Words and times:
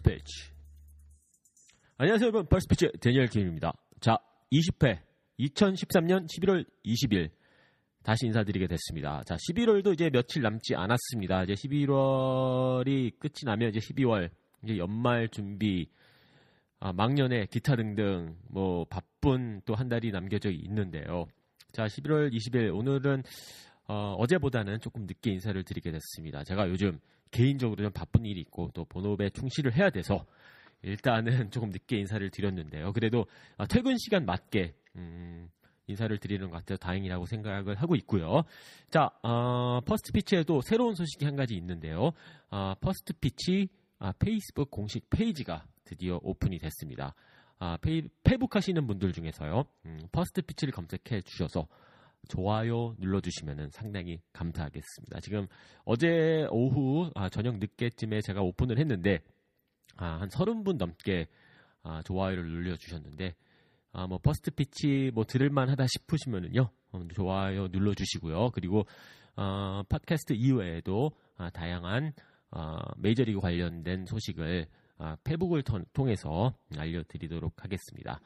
Pitch. 0.00 0.50
안녕하세요, 1.98 2.28
여러분. 2.28 2.46
Pitch 2.46 2.92
데니얼 3.00 3.26
김입니다. 3.26 3.72
자, 4.00 4.16
20회 4.52 5.00
2013년 5.40 6.26
11월 6.28 6.64
20일 6.84 7.30
다시 8.02 8.26
인사드리게 8.26 8.66
됐습니다. 8.68 9.22
자, 9.24 9.36
11월도 9.36 9.92
이제 9.94 10.10
며칠 10.10 10.42
남지 10.42 10.74
않았습니다. 10.74 11.44
이제 11.44 11.54
11월이 11.54 13.18
끝이 13.18 13.44
나면 13.44 13.70
이제 13.70 13.78
12월 13.80 14.30
이제 14.64 14.78
연말 14.78 15.28
준비 15.28 15.88
아, 16.80 16.92
망년에 16.92 17.46
기타 17.46 17.76
등등 17.76 18.36
뭐 18.48 18.84
바쁜 18.86 19.60
또 19.64 19.74
한 19.74 19.88
달이 19.88 20.10
남겨져 20.10 20.50
있는데요. 20.50 21.26
자, 21.70 21.86
11월 21.86 22.32
20일 22.32 22.76
오늘은 22.76 23.22
어, 23.86 24.14
어제보다는 24.18 24.80
조금 24.80 25.06
늦게 25.06 25.30
인사를 25.32 25.62
드리게 25.62 25.90
됐습니다. 25.92 26.42
제가 26.44 26.68
요즘 26.68 26.98
개인적으로 27.32 27.82
좀 27.82 27.92
바쁜 27.92 28.24
일이 28.24 28.40
있고 28.40 28.70
또 28.72 28.84
본업에 28.84 29.30
충실을 29.30 29.74
해야 29.74 29.90
돼서 29.90 30.24
일단은 30.82 31.24
조금 31.50 31.70
늦게 31.70 31.98
인사를 31.98 32.30
드렸는데요. 32.30 32.92
그래도 32.92 33.26
어, 33.56 33.66
퇴근 33.66 33.96
시간 33.98 34.24
맞게 34.24 34.74
음, 34.96 35.48
인사를 35.86 36.16
드리는 36.18 36.48
것 36.50 36.58
같아서 36.58 36.78
다행이라고 36.78 37.26
생각을 37.26 37.74
하고 37.76 37.96
있고요. 37.96 38.42
자, 38.90 39.10
어, 39.22 39.80
퍼스트 39.84 40.12
피치에도 40.12 40.60
새로운 40.60 40.94
소식이 40.94 41.24
한 41.24 41.34
가지 41.34 41.54
있는데요. 41.56 42.12
어, 42.50 42.74
퍼스트 42.80 43.14
피치 43.14 43.68
아, 43.98 44.12
페이스북 44.18 44.70
공식 44.70 45.08
페이지가 45.10 45.64
드디어 45.84 46.18
오픈이 46.22 46.58
됐습니다. 46.58 47.14
아, 47.60 47.76
페이, 47.80 48.02
페북 48.24 48.56
하시는 48.56 48.84
분들 48.84 49.12
중에서요. 49.12 49.64
음, 49.86 50.00
퍼스트 50.10 50.42
피치를 50.42 50.72
검색해 50.72 51.20
주셔서 51.22 51.68
좋아요 52.28 52.94
눌러주시면 52.98 53.70
상당히 53.70 54.20
감사하겠습니다. 54.32 55.20
지금 55.20 55.46
어제 55.84 56.46
오후 56.50 57.10
아, 57.14 57.28
저녁 57.28 57.58
늦게쯤에 57.58 58.20
제가 58.20 58.40
오픈을 58.42 58.78
했는데 58.78 59.18
아, 59.96 60.20
한 60.20 60.28
30분 60.28 60.76
넘게 60.76 61.26
아, 61.82 62.00
좋아요를 62.02 62.44
눌러주셨는데 62.44 63.34
아, 63.92 64.06
뭐 64.06 64.18
퍼스트 64.18 64.50
피치 64.52 65.10
뭐 65.14 65.24
들을만하다 65.24 65.86
싶으시면은요 65.86 66.70
어, 66.92 67.02
좋아요 67.14 67.68
눌러주시고요. 67.68 68.50
그리고 68.50 68.84
어, 69.36 69.82
팟캐스트 69.88 70.34
이외에도 70.34 71.10
아, 71.36 71.50
다양한 71.50 72.12
어, 72.50 72.76
메이저리그 72.98 73.40
관련된 73.40 74.06
소식을 74.06 74.66
아, 74.98 75.16
페북을 75.24 75.62
통- 75.62 75.84
통해서 75.92 76.54
알려드리도록 76.76 77.64
하겠습니다. 77.64 78.20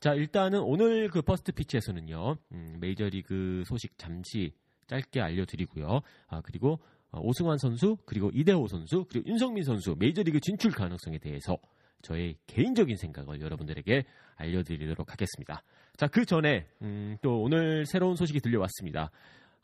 자, 0.00 0.14
일단은 0.14 0.60
오늘 0.60 1.10
그 1.10 1.20
퍼스트 1.20 1.52
피치에서는요, 1.52 2.36
음, 2.52 2.76
메이저리그 2.80 3.64
소식 3.66 3.98
잠시 3.98 4.54
짧게 4.86 5.20
알려드리고요. 5.20 6.00
아, 6.28 6.40
그리고 6.40 6.80
어, 7.10 7.20
오승환 7.20 7.58
선수, 7.58 7.98
그리고 8.06 8.30
이대호 8.32 8.66
선수, 8.66 9.04
그리고 9.10 9.28
윤성민 9.28 9.62
선수 9.64 9.94
메이저리그 9.98 10.40
진출 10.40 10.70
가능성에 10.70 11.18
대해서 11.18 11.58
저의 12.00 12.36
개인적인 12.46 12.96
생각을 12.96 13.42
여러분들에게 13.42 14.04
알려드리도록 14.36 15.12
하겠습니다. 15.12 15.62
자, 15.96 16.06
그 16.06 16.24
전에 16.24 16.66
음, 16.80 17.18
또 17.20 17.42
오늘 17.42 17.84
새로운 17.84 18.16
소식이 18.16 18.40
들려왔습니다. 18.40 19.10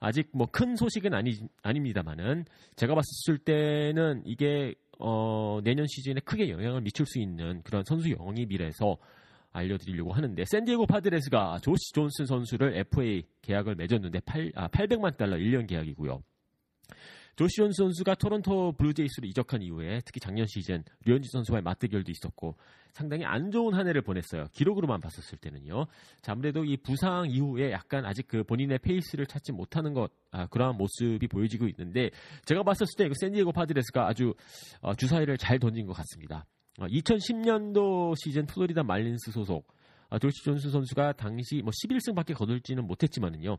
아직 0.00 0.28
뭐 0.34 0.46
큰 0.48 0.76
소식은 0.76 1.14
아니, 1.14 1.38
아닙니다만은 1.62 2.44
제가 2.76 2.94
봤을 2.94 3.38
때는 3.38 4.22
이게 4.26 4.74
어, 4.98 5.60
내년 5.64 5.86
시즌에 5.86 6.20
크게 6.20 6.50
영향을 6.50 6.82
미칠 6.82 7.06
수 7.06 7.18
있는 7.18 7.62
그런 7.62 7.84
선수 7.86 8.10
영입이라서 8.10 8.98
알려드리려고 9.56 10.12
하는데 10.12 10.44
샌디에고 10.44 10.86
파드레스가 10.86 11.58
조시 11.62 11.92
존슨 11.94 12.26
선수를 12.26 12.76
FA 12.78 13.24
계약을 13.42 13.74
맺었는데 13.74 14.20
8, 14.20 14.52
아, 14.54 14.68
800만 14.68 15.16
달러 15.16 15.36
1년 15.36 15.66
계약이고요. 15.66 16.22
조시 17.36 17.56
존슨 17.56 17.84
선수가 17.84 18.14
토론토 18.14 18.72
블루제이스로 18.72 19.26
이적한 19.28 19.60
이후에 19.60 20.00
특히 20.06 20.20
작년 20.20 20.46
시즌 20.46 20.82
류현진 21.04 21.28
선수와의 21.30 21.62
맞대결도 21.62 22.10
있었고 22.10 22.56
상당히 22.92 23.26
안 23.26 23.50
좋은 23.50 23.74
한 23.74 23.86
해를 23.86 24.00
보냈어요. 24.00 24.46
기록으로만 24.52 25.02
봤었을 25.02 25.36
때는요. 25.36 25.84
자, 26.22 26.32
아무래도 26.32 26.64
이 26.64 26.78
부상 26.78 27.26
이후에 27.30 27.72
약간 27.72 28.06
아직 28.06 28.26
그 28.26 28.42
본인의 28.42 28.78
페이스를 28.78 29.26
찾지 29.26 29.52
못하는 29.52 29.92
것 29.92 30.10
아, 30.30 30.46
그러한 30.46 30.78
모습이 30.78 31.28
보여지고 31.28 31.68
있는데 31.68 32.10
제가 32.46 32.62
봤었을 32.62 32.86
때 32.96 33.10
샌디에고 33.12 33.52
파드레스가 33.52 34.08
아주 34.08 34.32
어, 34.80 34.94
주사위를 34.94 35.36
잘 35.36 35.58
던진 35.58 35.86
것 35.86 35.92
같습니다. 35.92 36.46
2010년도 36.78 38.14
시즌 38.22 38.46
플로리다 38.46 38.82
말린스 38.82 39.32
소속 39.32 39.66
아, 40.08 40.18
조시 40.18 40.44
존슨 40.44 40.70
선수가 40.70 41.12
당시 41.14 41.62
뭐 41.62 41.70
11승밖에 41.70 42.34
거둘지는 42.34 42.86
못했지만은요. 42.86 43.56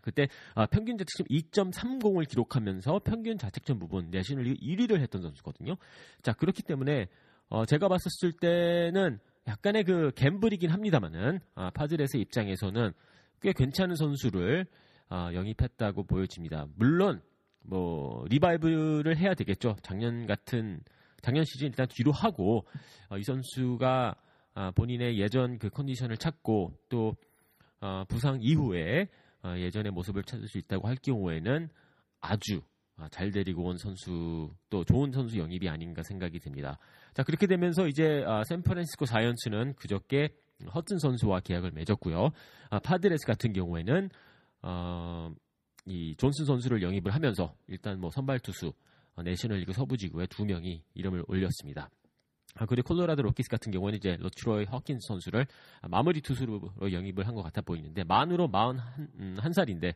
그때 0.00 0.28
아, 0.54 0.66
평균 0.66 0.96
자책점 0.98 1.26
2.30을 1.28 2.28
기록하면서 2.28 3.00
평균 3.04 3.38
자책점 3.38 3.78
부분 3.78 4.10
내셔널리그 4.10 4.56
1위를 4.60 5.00
했던 5.00 5.22
선수거든요. 5.22 5.76
자 6.22 6.32
그렇기 6.32 6.62
때문에 6.62 7.08
어, 7.48 7.64
제가 7.64 7.88
봤었을 7.88 8.32
때는 8.40 9.18
약간의 9.46 9.84
그 9.84 10.10
gamble이긴 10.16 10.70
합니다만은 10.70 11.40
아, 11.54 11.70
파드레스 11.70 12.16
입장에서는 12.16 12.92
꽤 13.40 13.52
괜찮은 13.52 13.94
선수를 13.94 14.66
아, 15.08 15.30
영입했다고 15.32 16.04
보여집니다. 16.04 16.66
물론 16.74 17.22
뭐 17.62 18.24
revive를 18.28 19.16
해야 19.16 19.34
되겠죠. 19.34 19.76
작년 19.82 20.26
같은 20.26 20.80
작년 21.26 21.44
시즌 21.44 21.66
일단 21.66 21.88
뒤로 21.88 22.12
하고 22.12 22.64
어, 23.08 23.18
이 23.18 23.24
선수가 23.24 24.14
아, 24.54 24.70
본인의 24.70 25.18
예전 25.18 25.58
그 25.58 25.68
컨디션을 25.70 26.18
찾고 26.18 26.72
또 26.88 27.16
어, 27.80 28.04
부상 28.06 28.38
이후에 28.40 29.08
어, 29.42 29.54
예전의 29.58 29.90
모습을 29.90 30.22
찾을 30.22 30.46
수 30.46 30.56
있다고 30.58 30.86
할 30.86 30.94
경우에는 30.94 31.68
아주 32.20 32.62
아, 32.96 33.08
잘 33.08 33.32
데리고 33.32 33.64
온 33.64 33.76
선수 33.76 34.54
또 34.70 34.84
좋은 34.84 35.10
선수 35.10 35.36
영입이 35.36 35.68
아닌가 35.68 36.04
생각이 36.04 36.38
듭니다. 36.38 36.78
자 37.12 37.24
그렇게 37.24 37.48
되면서 37.48 37.88
이제 37.88 38.22
아, 38.24 38.44
샌프란시스코 38.44 39.06
자이언츠는 39.06 39.74
그저께 39.74 40.28
허드슨 40.72 41.00
선수와 41.00 41.40
계약을 41.40 41.72
맺었고요. 41.72 42.30
아, 42.70 42.78
파드레스 42.78 43.26
같은 43.26 43.52
경우에는 43.52 44.10
어, 44.62 45.34
이 45.86 46.14
존슨 46.18 46.44
선수를 46.44 46.82
영입을 46.82 47.12
하면서 47.12 47.52
일단 47.66 47.98
뭐 47.98 48.10
선발 48.10 48.38
투수 48.38 48.68
어, 48.68 48.72
내셔널리그 49.22 49.72
서부지구에 49.72 50.26
두 50.26 50.44
명이 50.44 50.82
이름을 50.94 51.24
올렸습니다. 51.28 51.90
아, 52.58 52.64
그리고 52.64 52.88
콜로라도 52.88 53.22
로키스 53.22 53.50
같은 53.50 53.70
경우는 53.70 53.98
이제 53.98 54.16
로트로이 54.18 54.64
호킨스 54.64 55.08
선수를 55.08 55.46
마무리 55.88 56.20
투수로 56.22 56.60
영입을 56.90 57.26
한 57.26 57.34
것 57.34 57.42
같아 57.42 57.60
보이는데 57.60 58.04
만으로 58.04 58.48
41살인데 58.48 59.94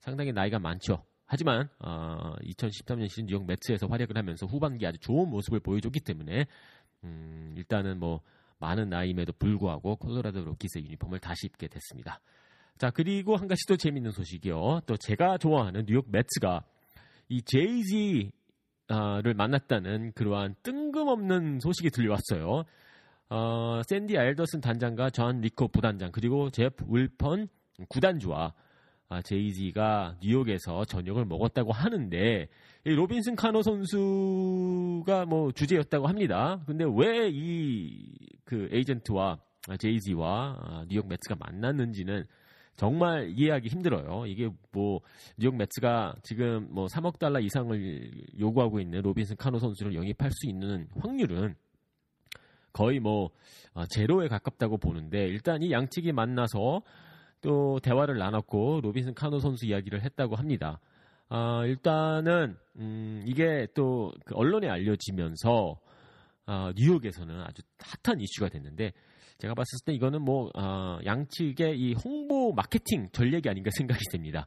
상당히 0.00 0.32
나이가 0.32 0.58
많죠. 0.58 1.04
하지만 1.24 1.68
어, 1.78 2.34
2013년 2.42 3.08
시즌 3.08 3.26
뉴욕 3.26 3.46
매츠에서 3.46 3.86
활약을 3.86 4.16
하면서 4.16 4.44
후반기 4.46 4.86
아주 4.86 4.98
좋은 4.98 5.30
모습을 5.30 5.60
보여줬기 5.60 6.00
때문에 6.00 6.46
음, 7.04 7.54
일단은 7.56 7.98
뭐 7.98 8.20
많은 8.58 8.90
나이임에도 8.90 9.32
불구하고 9.38 9.96
콜로라도 9.96 10.44
로키스의 10.44 10.84
유니폼을 10.84 11.18
다시 11.20 11.46
입게 11.46 11.68
됐습니다. 11.68 12.20
자, 12.78 12.90
그리고 12.90 13.36
한 13.36 13.48
가지 13.48 13.64
또 13.66 13.76
재밌는 13.76 14.10
소식이요. 14.10 14.82
또 14.86 14.96
제가 14.98 15.38
좋아하는 15.38 15.86
뉴욕 15.86 16.04
매츠가 16.10 16.64
이 17.28 17.40
제이지 17.42 18.32
를 18.88 19.34
만났다는 19.34 20.12
그러한 20.12 20.54
뜬금없는 20.62 21.60
소식이 21.60 21.90
들려왔어요. 21.90 22.64
어, 23.30 23.80
샌디 23.86 24.18
알더슨 24.18 24.60
단장과 24.60 25.10
존 25.10 25.40
리코 25.40 25.68
부단장 25.68 26.12
그리고 26.12 26.50
제프 26.50 26.84
윌폰 26.88 27.46
구단주와 27.88 28.52
아, 29.08 29.22
제이지가 29.22 30.16
뉴욕에서 30.22 30.84
저녁을 30.84 31.24
먹었다고 31.26 31.72
하는데 31.72 32.48
이 32.84 32.90
로빈슨 32.90 33.36
카노 33.36 33.62
선수가 33.62 35.26
뭐 35.26 35.52
주제였다고 35.52 36.06
합니다. 36.06 36.62
근데 36.66 36.84
왜 36.84 37.28
이 37.30 38.32
그 38.52 38.68
에이전트와 38.70 39.38
제이지와 39.78 40.58
아, 40.60 40.84
뉴욕 40.88 41.08
메츠가 41.08 41.36
만났는지는 41.38 42.26
정말 42.76 43.32
이해하기 43.36 43.68
힘들어요. 43.68 44.26
이게 44.26 44.48
뭐 44.72 45.00
뉴욕 45.36 45.56
매츠가 45.56 46.16
지금 46.22 46.68
뭐 46.70 46.86
3억 46.86 47.18
달러 47.18 47.40
이상을 47.40 48.10
요구하고 48.40 48.80
있는 48.80 49.02
로빈슨 49.02 49.36
카노 49.36 49.58
선수를 49.58 49.94
영입할 49.94 50.30
수 50.32 50.48
있는 50.48 50.88
확률은 50.98 51.54
거의 52.72 53.00
뭐 53.00 53.30
어, 53.74 53.84
제로에 53.86 54.28
가깝다고 54.28 54.78
보는데 54.78 55.26
일단 55.26 55.62
이 55.62 55.70
양측이 55.70 56.12
만나서 56.12 56.82
또 57.42 57.80
대화를 57.80 58.18
나눴고 58.18 58.80
로빈슨 58.82 59.14
카노 59.14 59.40
선수 59.40 59.66
이야기를 59.66 60.02
했다고 60.02 60.36
합니다. 60.36 60.80
아, 61.28 61.64
일단은 61.64 62.56
음, 62.76 63.22
이게 63.26 63.66
또 63.74 64.12
그 64.24 64.34
언론에 64.34 64.68
알려지면서 64.68 65.78
아, 66.46 66.72
뉴욕에서는 66.76 67.40
아주 67.40 67.62
핫한 68.02 68.20
이슈가 68.20 68.48
됐는데 68.48 68.92
제가 69.42 69.54
봤을 69.54 69.80
때 69.84 69.92
이거는 69.92 70.22
뭐 70.22 70.50
어, 70.54 70.98
양측의 71.04 71.76
이 71.76 71.94
홍보 71.94 72.52
마케팅 72.52 73.08
전략이 73.10 73.48
아닌가 73.48 73.70
생각이 73.76 74.00
됩니다. 74.12 74.46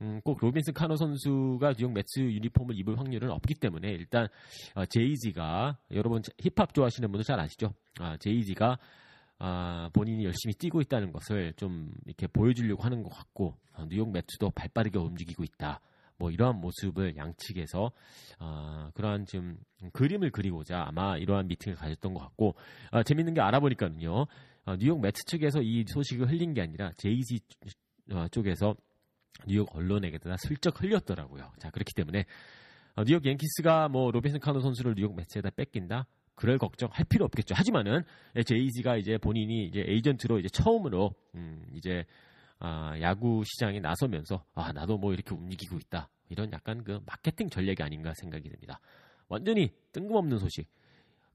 음, 0.00 0.22
꼭 0.24 0.38
로빈슨 0.40 0.72
카노 0.72 0.96
선수가 0.96 1.74
뉴욕 1.74 1.92
메츠 1.92 2.20
유니폼을 2.20 2.74
입을 2.78 2.98
확률은 2.98 3.30
없기 3.30 3.56
때문에 3.56 3.90
일단 3.90 4.28
어, 4.74 4.86
제이지가 4.86 5.76
여러분 5.92 6.22
힙합 6.38 6.72
좋아하시는 6.72 7.06
분들 7.12 7.24
잘 7.24 7.38
아시죠? 7.38 7.74
아, 7.98 8.16
제이지가 8.16 8.78
아, 9.40 9.90
본인이 9.92 10.24
열심히 10.24 10.54
뛰고 10.54 10.80
있다는 10.80 11.12
것을 11.12 11.52
좀 11.58 11.90
이렇게 12.06 12.26
보여주려고 12.26 12.82
하는 12.82 13.02
것 13.02 13.10
같고 13.10 13.58
어, 13.74 13.84
뉴욕 13.90 14.10
메츠도 14.10 14.52
발빠르게 14.52 14.98
움직이고 14.98 15.44
있다. 15.44 15.80
뭐 16.20 16.30
이러한 16.30 16.60
모습을 16.60 17.16
양측에서 17.16 17.90
어, 18.38 18.90
그러한 18.94 19.24
좀 19.24 19.56
그림을 19.94 20.30
그리고자 20.30 20.84
아마 20.86 21.16
이러한 21.16 21.48
미팅을 21.48 21.76
가졌던 21.76 22.12
것 22.12 22.20
같고 22.20 22.54
어, 22.92 23.02
재밌는 23.02 23.32
게 23.32 23.40
알아보니까는요 23.40 24.26
어, 24.66 24.76
뉴욕 24.76 25.00
메츠 25.00 25.24
측에서 25.24 25.62
이 25.62 25.84
소식을 25.88 26.30
흘린 26.30 26.52
게 26.52 26.60
아니라 26.60 26.92
제이지 26.98 27.40
어, 28.12 28.28
쪽에서 28.30 28.76
뉴욕 29.46 29.74
언론에게다 29.74 30.36
슬쩍 30.36 30.82
흘렸더라고요. 30.82 31.50
자 31.58 31.70
그렇기 31.70 31.94
때문에 31.94 32.26
어, 32.96 33.04
뉴욕 33.04 33.24
양키스가 33.24 33.88
뭐 33.88 34.10
로빈슨 34.10 34.40
카노 34.40 34.60
선수를 34.60 34.94
뉴욕 34.96 35.16
메츠에다 35.16 35.50
뺏긴다. 35.50 36.06
그럴 36.34 36.58
걱정할 36.58 37.04
필요 37.08 37.24
없겠죠. 37.24 37.54
하지만은 37.54 38.02
제이지가 38.46 38.96
이제 38.96 39.18
본인이 39.18 39.66
이제 39.66 39.84
에이전트로 39.86 40.38
이제 40.38 40.48
처음으로 40.48 41.14
음, 41.34 41.66
이제 41.74 42.04
아, 42.60 42.94
야구 43.00 43.42
시장에 43.44 43.80
나서면서 43.80 44.44
아 44.54 44.72
나도 44.72 44.98
뭐 44.98 45.12
이렇게 45.12 45.34
움직이고 45.34 45.78
있다 45.78 46.08
이런 46.28 46.52
약간 46.52 46.84
그 46.84 47.00
마케팅 47.06 47.48
전략이 47.48 47.82
아닌가 47.82 48.12
생각이 48.14 48.48
듭니다. 48.48 48.80
완전히 49.28 49.72
뜬금없는 49.92 50.38
소식. 50.38 50.68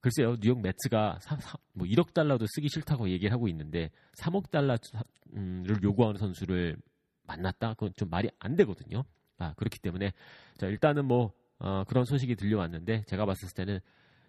글쎄요 0.01 0.35
뉴욕 0.39 0.61
메츠가 0.61 1.17
사, 1.19 1.35
사, 1.37 1.57
뭐 1.73 1.87
1억 1.87 2.13
달러도 2.13 2.45
쓰기 2.47 2.69
싫다고 2.69 3.09
얘기를 3.09 3.33
하고 3.33 3.47
있는데 3.47 3.89
3억 4.19 4.51
달러를 4.51 5.83
요구하는 5.83 6.19
선수를 6.19 6.77
만났다 7.23 7.73
그건 7.73 7.91
좀 7.95 8.09
말이 8.09 8.29
안 8.37 8.55
되거든요. 8.55 9.03
아 9.39 9.53
그렇기 9.55 9.79
때문에 9.79 10.13
자 10.57 10.67
일단은 10.67 11.05
뭐 11.05 11.31
어, 11.57 11.83
그런 11.87 12.05
소식이 12.05 12.35
들려왔는데 12.35 13.03
제가 13.07 13.25
봤을 13.25 13.49
때는 13.55 13.79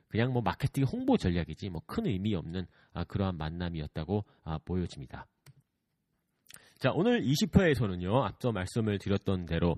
그냥 0.09 0.33
뭐 0.33 0.41
마케팅 0.41 0.85
홍보 0.85 1.17
전략이지 1.19 1.69
뭐 1.69 1.83
큰 1.87 2.07
의미 2.07 2.35
없는 2.35 2.67
아, 2.95 3.05
그러한 3.05 3.37
만남이었다고 3.37 4.25
아, 4.45 4.59
보여집니다. 4.65 5.27
자, 6.79 6.93
오늘 6.95 7.23
20회에서는요, 7.23 8.23
앞서 8.25 8.53
말씀을 8.53 8.99
드렸던 8.99 9.47
대로 9.47 9.77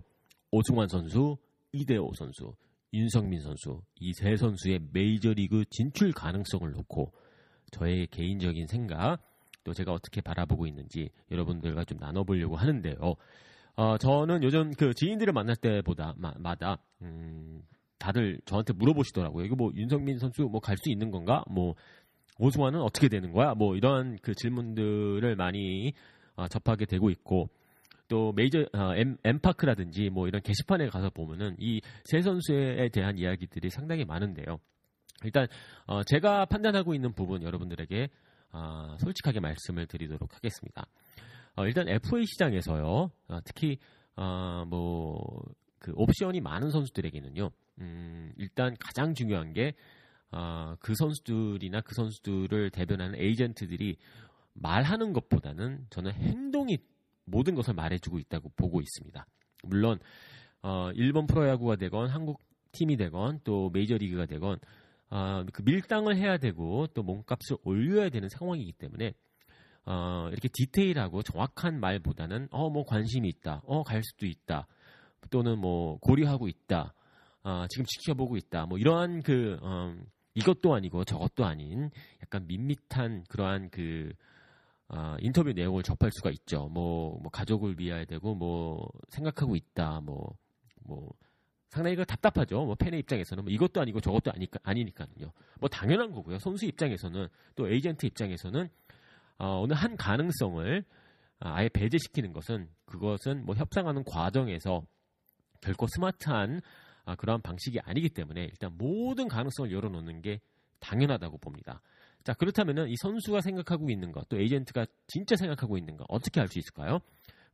오승환 0.50 0.88
선수, 0.88 1.36
이대호 1.72 2.10
선수, 2.16 2.54
윤성민 2.92 3.40
선수, 3.40 3.80
이 4.00 4.12
세 4.14 4.36
선수의 4.36 4.80
메이저리그 4.92 5.64
진출 5.70 6.12
가능성을 6.12 6.70
놓고 6.72 7.12
저의 7.70 8.06
개인적인 8.08 8.66
생각, 8.66 9.18
또 9.62 9.72
제가 9.74 9.92
어떻게 9.92 10.20
바라보고 10.20 10.66
있는지 10.66 11.10
여러분들과 11.30 11.84
좀 11.84 11.98
나눠보려고 11.98 12.56
하는데요. 12.56 12.96
어, 13.76 13.98
저는 13.98 14.42
요즘 14.42 14.72
그 14.72 14.92
지인들을 14.94 15.32
만날 15.32 15.54
때보다, 15.56 16.14
마, 16.16 16.54
다 16.56 16.78
음, 17.02 17.62
다들 17.98 18.40
저한테 18.44 18.72
물어보시더라고요. 18.72 19.44
이거 19.44 19.54
뭐 19.54 19.70
윤성민 19.74 20.18
선수 20.18 20.42
뭐 20.42 20.60
갈 20.60 20.76
수 20.78 20.90
있는 20.90 21.10
건가? 21.10 21.44
뭐 21.48 21.74
오승환은 22.40 22.80
어떻게 22.80 23.08
되는 23.08 23.32
거야? 23.32 23.54
뭐 23.54 23.76
이런 23.76 24.16
그 24.22 24.34
질문들을 24.34 25.36
많이 25.36 25.88
어, 25.88 25.92
접하게 26.46 26.84
되고 26.86 27.10
있고 27.10 27.48
또 28.08 28.32
메이저 28.32 28.60
어, 28.72 28.94
M, 28.94 29.16
M파크라든지 29.24 30.08
뭐 30.10 30.28
이런 30.28 30.40
게시판에 30.42 30.88
가서 30.88 31.10
보면은 31.10 31.56
이 31.58 31.80
세 32.04 32.22
선수에 32.22 32.88
대한 32.88 33.18
이야기들이 33.18 33.68
상당히 33.70 34.04
많은데요. 34.04 34.58
일단 35.24 35.46
어, 35.86 36.02
제가 36.04 36.46
판단하고 36.46 36.94
있는 36.94 37.12
부분 37.12 37.42
여러분들에게 37.42 38.08
어, 38.52 38.96
솔직하게 39.00 39.40
말씀을 39.40 39.86
드리도록 39.86 40.34
하겠습니다. 40.34 40.86
어, 41.56 41.66
일단 41.66 41.88
FA 41.88 42.24
시장에서요, 42.24 43.10
어, 43.28 43.38
특히 43.44 43.78
어, 44.16 44.64
뭐그 44.68 45.92
옵션이 45.96 46.40
많은 46.40 46.70
선수들에게는요, 46.70 47.50
음, 47.80 48.32
일단 48.38 48.74
가장 48.80 49.12
중요한 49.12 49.52
게 49.52 49.74
어, 50.30 50.76
그 50.80 50.94
선수들이나 50.94 51.80
그 51.82 51.94
선수들을 51.94 52.70
대변하는 52.70 53.18
에이전트들이 53.20 53.96
말하는 54.60 55.12
것보다는 55.12 55.86
저는 55.90 56.12
행동이 56.12 56.78
모든 57.24 57.54
것을 57.54 57.74
말해주고 57.74 58.18
있다고 58.18 58.50
보고 58.56 58.80
있습니다. 58.80 59.26
물론 59.64 59.98
어, 60.62 60.90
일본 60.94 61.26
프로야구가 61.26 61.76
되건 61.76 62.08
한국 62.08 62.40
팀이 62.72 62.96
되건 62.96 63.40
또 63.44 63.70
메이저리그가 63.70 64.26
되건 64.26 64.58
어, 65.10 65.44
그 65.52 65.62
밀당을 65.62 66.16
해야 66.16 66.36
되고 66.36 66.86
또 66.88 67.02
몸값을 67.02 67.58
올려야 67.64 68.10
되는 68.10 68.28
상황이기 68.28 68.72
때문에 68.72 69.14
어, 69.86 70.28
이렇게 70.30 70.48
디테일하고 70.52 71.22
정확한 71.22 71.80
말보다는 71.80 72.48
어 72.50 72.68
뭐 72.68 72.84
관심이 72.84 73.26
있다, 73.28 73.62
어 73.64 73.82
갈 73.84 74.02
수도 74.04 74.26
있다, 74.26 74.66
또는 75.30 75.58
뭐 75.58 75.98
고려하고 76.00 76.46
있다, 76.46 76.92
어, 77.42 77.64
지금 77.70 77.86
지켜보고 77.86 78.36
있다, 78.36 78.66
뭐 78.66 78.76
이러한 78.76 79.22
그 79.22 79.56
어, 79.62 79.96
이것도 80.34 80.74
아니고 80.74 81.04
저것도 81.04 81.46
아닌 81.46 81.90
약간 82.22 82.46
밋밋한 82.46 83.24
그러한 83.30 83.70
그 83.70 84.12
어, 84.88 85.16
인터뷰 85.20 85.52
내용을 85.52 85.82
접할 85.82 86.10
수가 86.12 86.30
있죠. 86.30 86.68
뭐, 86.68 87.18
뭐 87.20 87.30
가족을 87.30 87.78
위해야 87.78 88.04
되고 88.04 88.34
뭐 88.34 88.88
생각하고 89.08 89.54
있다. 89.54 90.00
뭐, 90.00 90.34
뭐 90.84 91.10
상당히 91.68 91.96
그 91.96 92.04
답답하죠. 92.04 92.64
뭐 92.64 92.74
팬의 92.74 93.00
입장에서는 93.00 93.44
뭐 93.44 93.52
이것도 93.52 93.80
아니고 93.80 94.00
저것도 94.00 94.32
아니까 94.32 94.58
아니니까요. 94.62 95.32
뭐 95.60 95.68
당연한 95.68 96.12
거고요. 96.12 96.38
선수 96.38 96.64
입장에서는 96.64 97.28
또 97.54 97.68
에이전트 97.68 98.06
입장에서는 98.06 98.68
어, 99.38 99.62
어느 99.62 99.74
한 99.74 99.96
가능성을 99.96 100.84
아예 101.40 101.68
배제시키는 101.68 102.32
것은 102.32 102.68
그것은 102.86 103.44
뭐 103.44 103.54
협상하는 103.54 104.02
과정에서 104.04 104.82
결코 105.60 105.86
스마트한 105.86 106.60
아, 107.04 107.14
그러한 107.14 107.40
방식이 107.42 107.80
아니기 107.80 108.08
때문에 108.08 108.44
일단 108.44 108.72
모든 108.76 109.28
가능성을 109.28 109.72
열어놓는 109.72 110.20
게 110.22 110.40
당연하다고 110.80 111.38
봅니다. 111.38 111.80
자, 112.28 112.34
그렇다면이 112.34 112.94
선수가 112.98 113.40
생각하고 113.40 113.88
있는 113.88 114.12
것, 114.12 114.28
또 114.28 114.38
에이전트가 114.38 114.84
진짜 115.06 115.34
생각하고 115.34 115.78
있는 115.78 115.96
것, 115.96 116.04
어떻게 116.10 116.42
알 116.42 116.48
수 116.48 116.58
있을까요? 116.58 116.98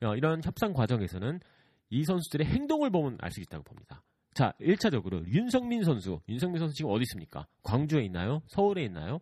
어, 0.02 0.16
이런 0.16 0.42
협상 0.42 0.72
과정에서는 0.72 1.38
이 1.90 2.02
선수들의 2.02 2.44
행동을 2.44 2.90
보면 2.90 3.16
알 3.20 3.30
수 3.30 3.40
있다고 3.40 3.62
봅니다. 3.62 4.02
자, 4.34 4.52
1차적으로 4.60 5.24
윤성민 5.28 5.84
선수. 5.84 6.20
윤성민 6.28 6.58
선수 6.58 6.74
지금 6.74 6.90
어디 6.90 7.02
있습니까? 7.02 7.46
광주에 7.62 8.02
있나요? 8.02 8.42
서울에 8.48 8.82
있나요? 8.82 9.20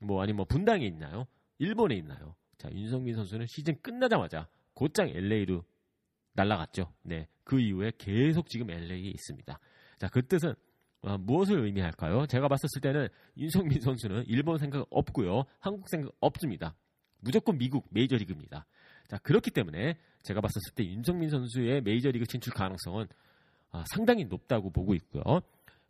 뭐 0.00 0.20
아니면 0.20 0.38
뭐 0.38 0.44
분당에 0.46 0.84
있나요? 0.84 1.28
일본에 1.58 1.94
있나요? 1.94 2.34
자, 2.58 2.68
윤성민 2.72 3.14
선수는 3.14 3.46
시즌 3.46 3.80
끝나자마자 3.80 4.48
곧장 4.72 5.08
LA로 5.08 5.62
날라갔죠. 6.32 6.92
네. 7.02 7.28
그 7.44 7.60
이후에 7.60 7.92
계속 7.96 8.48
지금 8.48 8.70
LA에 8.70 9.08
있습니다. 9.08 9.56
자, 9.98 10.08
그 10.08 10.26
뜻은 10.26 10.52
어, 11.04 11.18
무엇을 11.18 11.64
의미할까요? 11.64 12.26
제가 12.26 12.48
봤었을 12.48 12.80
때는 12.80 13.08
윤성민 13.36 13.80
선수는 13.80 14.24
일본 14.26 14.58
생각 14.58 14.86
없고요. 14.90 15.44
한국 15.60 15.88
생각 15.88 16.12
없습니다. 16.20 16.74
무조건 17.20 17.58
미국 17.58 17.86
메이저리그입니다. 17.90 18.66
자, 19.08 19.18
그렇기 19.18 19.50
때문에 19.50 19.98
제가 20.22 20.40
봤었을 20.40 20.74
때 20.74 20.84
윤석민 20.84 21.28
선수의 21.28 21.82
메이저리그 21.82 22.26
진출 22.26 22.54
가능성은 22.54 23.06
아, 23.70 23.84
상당히 23.88 24.24
높다고 24.24 24.70
보고 24.70 24.94
있고요. 24.94 25.22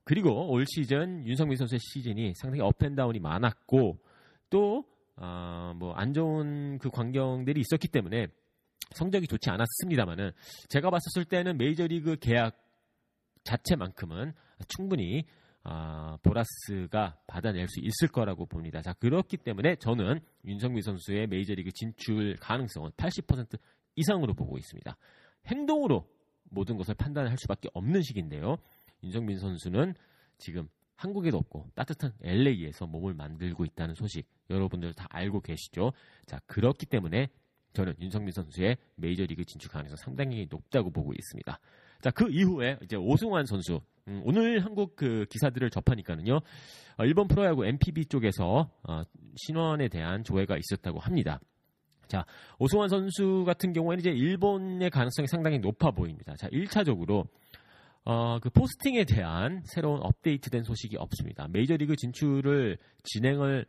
그리고 0.02 0.50
올 0.50 0.66
시즌 0.66 1.26
윤석민 1.26 1.56
선수의 1.56 1.78
시즌이 1.80 2.32
상당히 2.34 2.62
up 2.62 2.74
and 2.74 2.91
down이 2.91 3.20
많았고 3.20 3.98
또 4.50 4.84
어, 5.16 5.74
뭐 5.76 6.00
안 6.00 6.12
좋은 6.12 6.78
그 6.78 6.90
광경들이 6.90 7.60
있었기 7.60 7.88
때문에 7.88 8.26
성적이 8.90 9.28
좋지 9.28 9.48
않았습니다만은 9.50 10.32
제가 10.68 10.90
봤었을 10.90 11.24
때는 11.24 11.56
메이저리그 11.56 12.16
계약 12.16 12.60
자체만큼은 13.44 14.32
충분히 14.68 15.24
어, 15.64 16.18
보라스가 16.22 17.18
받아낼 17.26 17.68
수 17.68 17.80
있을 17.80 18.08
거라고 18.08 18.44
봅니다. 18.44 18.82
자 18.82 18.92
그렇기 18.94 19.38
때문에 19.38 19.76
저는 19.76 20.20
윤석민 20.44 20.82
선수의 20.82 21.26
메이저리그 21.26 21.72
진출 21.72 22.36
가능성은 22.36 22.90
80% 22.92 23.58
이상으로 23.96 24.34
보고 24.34 24.58
있습니다. 24.58 24.96
행동으로 25.46 26.06
모든 26.50 26.76
것을 26.76 26.94
판단할 26.94 27.36
수밖에 27.38 27.68
없는 27.72 28.02
시기인데요. 28.02 28.56
윤성민 29.02 29.38
선수는 29.38 29.94
지금 30.36 30.68
한국에도 30.96 31.38
없고 31.38 31.70
따뜻한 31.74 32.12
LA에서 32.22 32.86
몸을 32.86 33.14
만들고 33.14 33.64
있다는 33.64 33.94
소식 33.94 34.26
여러분들 34.50 34.92
다 34.92 35.06
알고 35.10 35.40
계시죠? 35.40 35.92
자 36.26 36.40
그렇기 36.46 36.86
때문에 36.86 37.28
저는 37.72 37.94
윤성민 38.00 38.32
선수의 38.32 38.76
메이저리그 38.96 39.44
진출 39.44 39.70
가능성 39.70 39.96
상당히 39.96 40.46
높다고 40.48 40.90
보고 40.90 41.12
있습니다. 41.12 41.58
자, 42.00 42.10
그 42.10 42.28
이후에 42.30 42.78
이제 42.82 42.96
오승환 42.96 43.46
선수. 43.46 43.80
음, 44.08 44.22
오늘 44.24 44.64
한국 44.64 44.96
그 44.96 45.26
기사들을 45.30 45.70
접하니까는요. 45.70 46.40
어, 46.96 47.04
일본 47.04 47.26
프로야구 47.26 47.64
MPB 47.64 48.06
쪽에서 48.06 48.70
어, 48.82 49.02
신원에 49.36 49.88
대한 49.88 50.22
조회가 50.22 50.56
있었다고 50.56 50.98
합니다. 50.98 51.40
자, 52.06 52.24
오승환 52.58 52.88
선수 52.88 53.44
같은 53.46 53.72
경우에는 53.72 54.00
이제 54.00 54.10
일본의 54.10 54.90
가능성이 54.90 55.26
상당히 55.26 55.58
높아 55.58 55.90
보입니다. 55.92 56.34
자, 56.36 56.48
1차적으로 56.48 57.26
어, 58.04 58.38
그 58.40 58.50
포스팅에 58.50 59.04
대한 59.04 59.62
새로운 59.64 60.00
업데이트된 60.02 60.62
소식이 60.62 60.96
없습니다. 60.98 61.48
메이저리그 61.48 61.96
진출을 61.96 62.76
진행을 63.02 63.64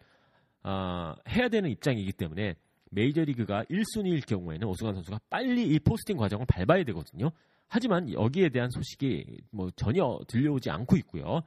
어, 0.63 1.13
해야 1.29 1.47
되는 1.47 1.69
입장이기 1.69 2.11
때문에 2.13 2.55
메이저리그가 2.91 3.63
1순위일 3.65 4.25
경우에는 4.25 4.67
오승환 4.67 4.95
선수가 4.95 5.19
빨리 5.29 5.67
이 5.67 5.79
포스팅 5.79 6.17
과정을 6.17 6.45
밟아야 6.47 6.83
되거든요. 6.85 7.31
하지만 7.67 8.11
여기에 8.11 8.49
대한 8.49 8.69
소식이 8.69 9.41
뭐 9.51 9.69
전혀 9.75 10.19
들려오지 10.27 10.69
않고 10.69 10.95
있고요. 10.97 11.41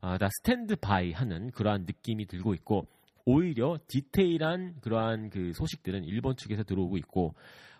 아, 0.00 0.18
다 0.18 0.28
stand 0.38 0.76
by 0.76 1.12
하는 1.12 1.50
그러한 1.50 1.82
느낌이 1.82 2.26
들고 2.26 2.54
있고 2.54 2.86
오히려 3.24 3.78
디테일한 3.86 4.76
그러한 4.80 5.30
그 5.30 5.52
소식들은 5.52 6.04
일본 6.04 6.36
측에서 6.36 6.64
들어오고 6.64 6.96
있고 6.98 7.34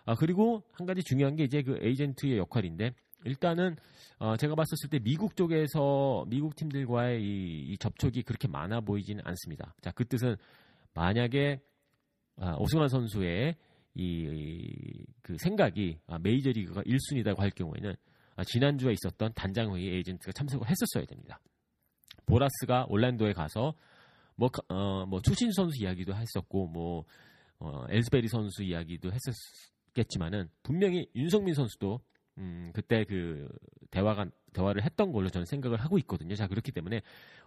아, 0.05 0.15
그리고 0.15 0.63
한 0.73 0.85
가지 0.85 1.03
중요한 1.03 1.35
게 1.35 1.43
이제 1.43 1.61
그 1.61 1.77
에이전트의 1.81 2.37
역할인데 2.37 2.93
일단은 3.25 3.75
어, 4.19 4.35
제가 4.37 4.55
봤었을 4.55 4.89
때 4.89 4.99
미국 4.99 5.35
쪽에서 5.35 6.25
미국 6.27 6.55
팀들과의 6.55 7.21
이, 7.21 7.71
이 7.71 7.77
접촉이 7.77 8.23
그렇게 8.23 8.47
많아 8.47 8.81
보이지는 8.81 9.23
않습니다. 9.25 9.73
자, 9.81 9.91
그 9.91 10.05
뜻은 10.05 10.35
만약에 10.93 11.59
아, 12.37 12.55
오승환 12.57 12.87
선수의 12.87 13.55
이 13.95 15.01
그 15.31 15.37
생각이 15.37 15.97
아, 16.07 16.19
메이저리그가 16.19 16.83
1순위라고 16.83 17.37
할 17.37 17.51
경우에는 17.51 17.95
아, 18.35 18.43
지난주에 18.43 18.93
있었던 18.93 19.33
단장 19.33 19.75
회의 19.75 19.95
에이전트가 19.95 20.31
참석을 20.33 20.67
했었어야 20.69 21.05
됩니다. 21.05 21.39
보라스가 22.25 22.85
올란도에 22.89 23.33
가서 23.33 23.73
뭐, 24.35 24.49
어, 24.69 25.05
뭐 25.05 25.21
추신수 25.21 25.51
선수 25.51 25.83
이야기도 25.83 26.13
했었고 26.13 26.67
뭐 26.67 27.05
어, 27.59 27.85
엘스베리 27.89 28.27
선수 28.27 28.63
이야기도 28.63 29.11
했었겠지만은 29.11 30.49
분명히 30.63 31.07
윤석민 31.15 31.53
선수도 31.53 31.99
음, 32.37 32.71
그때 32.73 33.03
그 33.03 33.47
대화가 33.91 34.25
대화를 34.53 34.83
했던 34.83 35.11
걸로 35.11 35.29
저는 35.29 35.45
생각을 35.45 35.79
하고 35.79 35.97
있거든요. 35.99 36.35
자 36.35 36.47
그렇기 36.47 36.71
때문에 36.71 37.01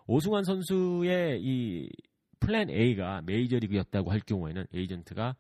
오승환 0.07 0.45
선수의 0.45 1.41
이 1.43 1.91
plan 2.39 2.71
A가 2.71 3.23
메이저리그였다고 3.23 4.11
할 4.11 4.21
경우에는 4.21 4.67
에이전트가 4.73 5.35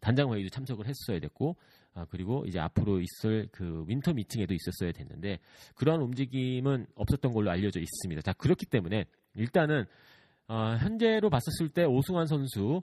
단장 0.00 0.32
회의도 0.32 0.50
참석을 0.50 0.86
했어야 0.86 1.18
됐고 1.20 1.56
아, 1.94 2.06
그리고 2.10 2.44
이제 2.46 2.58
앞으로 2.58 3.00
있을 3.00 3.48
그 3.50 3.84
winter 3.86 4.12
meeting에도 4.14 4.54
있었어야 4.54 4.92
됐는데 4.92 5.38
그러한 5.74 6.00
움직임은 6.00 6.86
없었던 6.94 7.32
걸로 7.32 7.50
알려져 7.50 7.80
있습니다. 7.80 8.22
자 8.22 8.32
그렇기 8.32 8.66
때문에 8.66 9.04
일단은 9.34 9.84
어, 10.48 10.76
현재로 10.78 11.28
봤었을 11.30 11.68
때 11.68 11.84
오승환 11.84 12.26
선수 12.26 12.82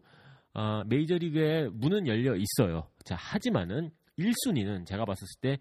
어, 0.53 0.83
메이저리그에 0.85 1.69
문은 1.69 2.07
열려 2.07 2.35
있어요. 2.35 2.87
자 3.03 3.15
하지만은 3.15 3.91
1순위는 4.17 4.85
제가 4.85 5.05
봤었을 5.05 5.41
때 5.41 5.57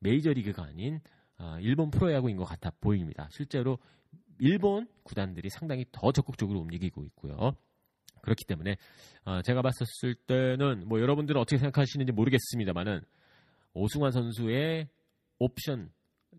메이저리그가 0.00 0.64
아닌 0.64 1.00
어, 1.38 1.56
일본 1.60 1.90
프로야구인 1.90 2.36
것 2.36 2.44
같아 2.44 2.70
보입니다. 2.80 3.28
실제로 3.30 3.78
일본 4.38 4.86
구단들이 5.02 5.48
상당히 5.50 5.84
더 5.92 6.12
적극적으로 6.12 6.60
움직이고 6.60 7.04
있고요. 7.04 7.54
그렇기 8.22 8.44
때문에 8.44 8.76
어, 9.24 9.42
제가 9.42 9.62
봤었을 9.62 10.14
때는 10.14 10.88
뭐 10.88 11.00
여러분들은 11.00 11.40
어떻게 11.40 11.58
생각하시는지 11.58 12.12
모르겠습니다만은 12.12 13.00
오승환 13.74 14.12
선수의 14.12 14.88
옵션 15.38 15.90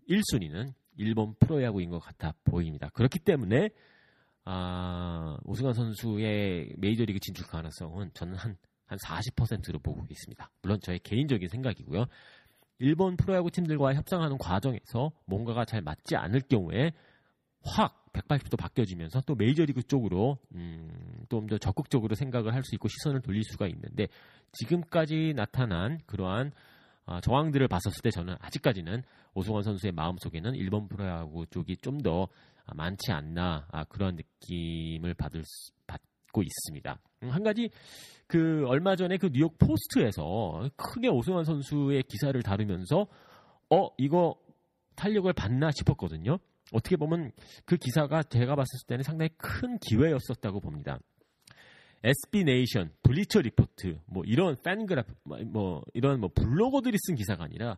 1순위는 0.08 0.72
일본 0.96 1.34
프로야구인 1.40 1.90
것 1.90 1.98
같아 1.98 2.34
보입니다. 2.44 2.90
그렇기 2.90 3.20
때문에 3.20 3.70
아, 4.44 5.36
오승환 5.44 5.74
선수의 5.74 6.74
메이저리그 6.76 7.20
진출 7.20 7.46
가능성은 7.46 8.10
저는 8.14 8.34
한, 8.34 8.56
한 8.86 8.98
40%로 8.98 9.78
보고 9.78 10.04
있습니다. 10.08 10.50
물론 10.62 10.80
저의 10.80 10.98
개인적인 11.00 11.48
생각이고요. 11.48 12.06
일본 12.78 13.16
프로야구 13.16 13.50
팀들과 13.50 13.94
협상하는 13.94 14.38
과정에서 14.38 15.12
뭔가가 15.26 15.64
잘 15.64 15.82
맞지 15.82 16.16
않을 16.16 16.40
경우에 16.48 16.92
확 17.62 17.99
180도 18.12 18.58
바뀌어지면서 18.58 19.22
또 19.22 19.34
메이저리그 19.34 19.82
쪽으로 19.84 20.38
음, 20.54 20.90
좀 21.28 21.46
더 21.46 21.58
적극적으로 21.58 22.14
생각을 22.14 22.54
할 22.54 22.62
수 22.64 22.74
있고 22.74 22.88
시선을 22.88 23.20
돌릴 23.22 23.42
수가 23.44 23.66
있는데 23.68 24.08
지금까지 24.52 25.32
나타난 25.36 25.98
그러한 26.06 26.52
어, 27.06 27.20
정황들을 27.20 27.66
봤었을 27.68 28.02
때 28.02 28.10
저는 28.10 28.36
아직까지는 28.40 29.02
오승환 29.34 29.62
선수의 29.62 29.92
마음속에는 29.92 30.54
일본 30.54 30.88
프로야구 30.88 31.46
쪽이 31.46 31.76
좀 31.78 31.98
더 31.98 32.28
많지 32.74 33.10
않나 33.12 33.66
아, 33.72 33.84
그런 33.84 34.16
느낌을 34.16 35.14
받을 35.14 35.42
수, 35.44 35.72
받고 35.86 36.42
있습니다. 36.42 36.98
음, 37.24 37.30
한 37.30 37.42
가지 37.42 37.68
그 38.26 38.64
얼마 38.68 38.94
전에 38.96 39.16
그 39.16 39.28
뉴욕 39.32 39.56
포스트에서 39.58 40.68
크게 40.76 41.08
오승환 41.08 41.44
선수의 41.44 42.04
기사를 42.04 42.40
다루면서 42.42 43.06
어 43.70 43.88
이거 43.98 44.36
탄력을 44.94 45.32
받나 45.32 45.70
싶었거든요. 45.72 46.38
어떻게 46.72 46.96
보면 46.96 47.32
그 47.64 47.76
기사가 47.76 48.22
제가 48.22 48.54
봤을 48.54 48.86
때는 48.86 49.02
상당히 49.02 49.30
큰 49.36 49.78
기회였었다고 49.78 50.60
봅니다. 50.60 50.98
SB 52.02 52.44
Nation, 52.44 52.92
Bleacher 53.02 53.40
Report, 53.42 53.98
뭐 54.06 54.22
이런 54.26 54.56
FanGraphs, 54.62 55.12
뭐, 55.24 55.38
뭐 55.44 55.82
이런 55.92 56.20
뭐 56.20 56.30
블로거들이 56.34 56.96
쓴 56.98 57.14
기사가 57.14 57.44
아니라 57.44 57.76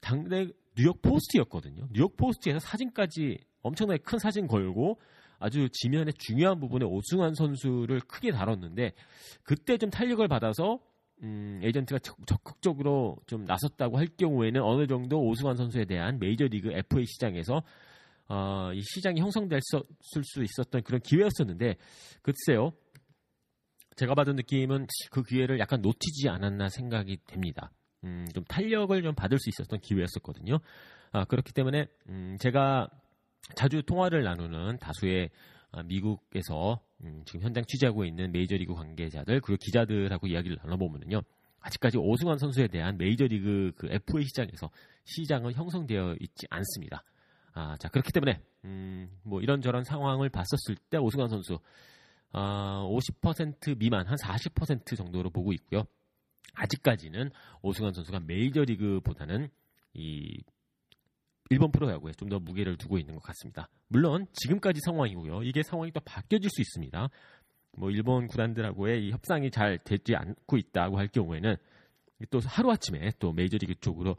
당대 0.00 0.48
뉴욕 0.76 1.00
포스트였거든요. 1.02 1.86
뉴욕 1.92 2.16
포스트에서 2.16 2.58
사진까지 2.58 3.38
엄청나게 3.62 4.02
큰 4.02 4.18
사진 4.18 4.46
걸고 4.46 4.98
아주 5.38 5.68
지면의 5.72 6.14
중요한 6.18 6.58
부분에 6.58 6.84
오승환 6.84 7.34
선수를 7.34 8.00
크게 8.00 8.32
다뤘는데 8.32 8.92
그때 9.42 9.76
좀 9.78 9.90
탄력을 9.90 10.26
받아서 10.26 10.80
음, 11.22 11.60
에이전트가 11.62 12.00
적극적으로 12.26 13.16
좀 13.26 13.44
나섰다고 13.44 13.98
할 13.98 14.06
경우에는 14.06 14.60
어느 14.62 14.86
정도 14.86 15.20
오승환 15.20 15.56
선수에 15.56 15.84
대한 15.84 16.18
메이저리그 16.18 16.72
FA 16.72 17.06
시장에서 17.06 17.62
어, 18.28 18.72
이 18.72 18.80
시장이 18.80 19.20
형성될 19.20 19.60
수 19.62 20.42
있었던 20.42 20.82
그런 20.82 21.00
기회였었는데 21.00 21.76
글쎄요. 22.22 22.72
제가 23.96 24.14
받은 24.14 24.36
느낌은 24.36 24.86
그 25.10 25.22
기회를 25.22 25.58
약간 25.60 25.80
놓치지 25.80 26.28
않았나 26.28 26.68
생각이 26.68 27.18
됩니다. 27.26 27.70
음, 28.04 28.26
좀 28.34 28.44
탄력을 28.44 29.00
좀 29.02 29.14
받을 29.14 29.38
수 29.38 29.48
있었던 29.50 29.80
기회였었거든요. 29.80 30.58
아, 31.12 31.24
그렇기 31.24 31.52
때문에 31.52 31.86
음, 32.08 32.36
제가 32.40 32.88
자주 33.54 33.82
통화를 33.82 34.24
나누는 34.24 34.78
다수의 34.78 35.30
아, 35.70 35.82
미국에서 35.82 36.80
음, 37.02 37.22
지금 37.24 37.42
현장 37.42 37.64
취재하고 37.64 38.04
있는 38.04 38.32
메이저리그 38.32 38.74
관계자들 38.74 39.40
그리고 39.40 39.58
기자들하고 39.60 40.26
이야기를 40.26 40.58
나눠보면요. 40.62 41.22
아직까지 41.60 41.98
오승환 41.98 42.38
선수에 42.38 42.68
대한 42.68 42.98
메이저리그 42.98 43.72
그 43.76 43.88
FA 43.90 44.24
시장에서 44.24 44.70
시장은 45.04 45.52
형성되어 45.54 46.16
있지 46.20 46.46
않습니다. 46.50 47.02
아, 47.54 47.76
자, 47.78 47.88
그렇기 47.88 48.12
때문에, 48.12 48.40
음, 48.64 49.08
뭐 49.22 49.40
이런저런 49.40 49.84
상황을 49.84 50.28
봤었을 50.28 50.76
때 50.90 50.98
오승환 50.98 51.28
선수, 51.28 51.58
아, 52.32 52.82
50% 52.88 53.78
미만, 53.78 54.06
한 54.06 54.16
40% 54.16 54.96
정도로 54.96 55.30
보고 55.30 55.52
있고요. 55.52 55.84
아직까지는 56.54 57.30
오승환 57.62 57.92
선수가 57.94 58.20
메이저리그보다는 58.20 59.48
이 59.94 60.42
일본 61.50 61.70
프로야구에 61.70 62.12
좀 62.12 62.28
더 62.28 62.38
무게를 62.38 62.76
두고 62.76 62.98
있는 62.98 63.14
것 63.14 63.22
같습니다. 63.22 63.68
물론 63.88 64.26
지금까지 64.32 64.80
상황이고요. 64.84 65.42
이게 65.42 65.62
상황이 65.62 65.92
또 65.92 66.00
바뀌어질 66.00 66.50
수 66.50 66.60
있습니다. 66.60 67.08
뭐 67.76 67.90
일본 67.90 68.26
구단들하고의 68.28 69.06
이 69.06 69.10
협상이 69.10 69.50
잘 69.50 69.78
되지 69.78 70.14
않고 70.16 70.56
있다고 70.56 70.98
할 70.98 71.08
경우에는 71.08 71.56
또 72.30 72.40
하루아침에 72.40 73.10
또 73.18 73.32
메이저리그 73.32 73.74
쪽으로 73.80 74.16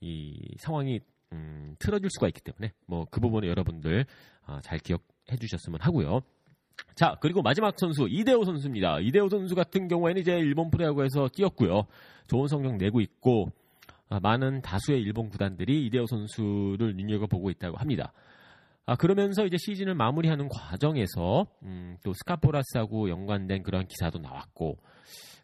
이 0.00 0.54
상황이 0.58 1.00
음, 1.32 1.76
틀어질 1.78 2.08
수가 2.10 2.28
있기 2.28 2.40
때문에 2.40 2.72
뭐 2.86 3.04
그 3.10 3.20
부분을 3.20 3.48
여러분들 3.48 4.06
어, 4.46 4.60
잘 4.62 4.78
기억해 4.78 5.36
주셨으면 5.40 5.80
하고요. 5.80 6.20
자, 6.94 7.16
그리고 7.20 7.42
마지막 7.42 7.74
선수 7.78 8.06
이대호 8.08 8.44
선수입니다. 8.44 9.00
이대호 9.00 9.28
선수 9.28 9.54
같은 9.54 9.88
경우에는 9.88 10.20
이제 10.20 10.32
일본 10.32 10.70
프로야구에서 10.70 11.28
뛰었고요. 11.34 11.86
좋은 12.28 12.46
성적 12.46 12.76
내고 12.76 13.00
있고 13.00 13.50
아, 14.08 14.20
많은 14.20 14.62
다수의 14.62 15.00
일본 15.02 15.28
구단들이 15.28 15.86
이대호 15.86 16.06
선수를 16.06 16.96
눈여겨보고 16.96 17.50
있다고 17.50 17.76
합니다. 17.76 18.12
아, 18.86 18.96
그러면서 18.96 19.44
이제 19.44 19.56
시즌을 19.58 19.94
마무리하는 19.94 20.48
과정에서 20.48 21.46
음, 21.62 21.98
또 22.02 22.14
스카포라스하고 22.14 23.10
연관된 23.10 23.62
그런 23.62 23.86
기사도 23.86 24.18
나왔고 24.18 24.78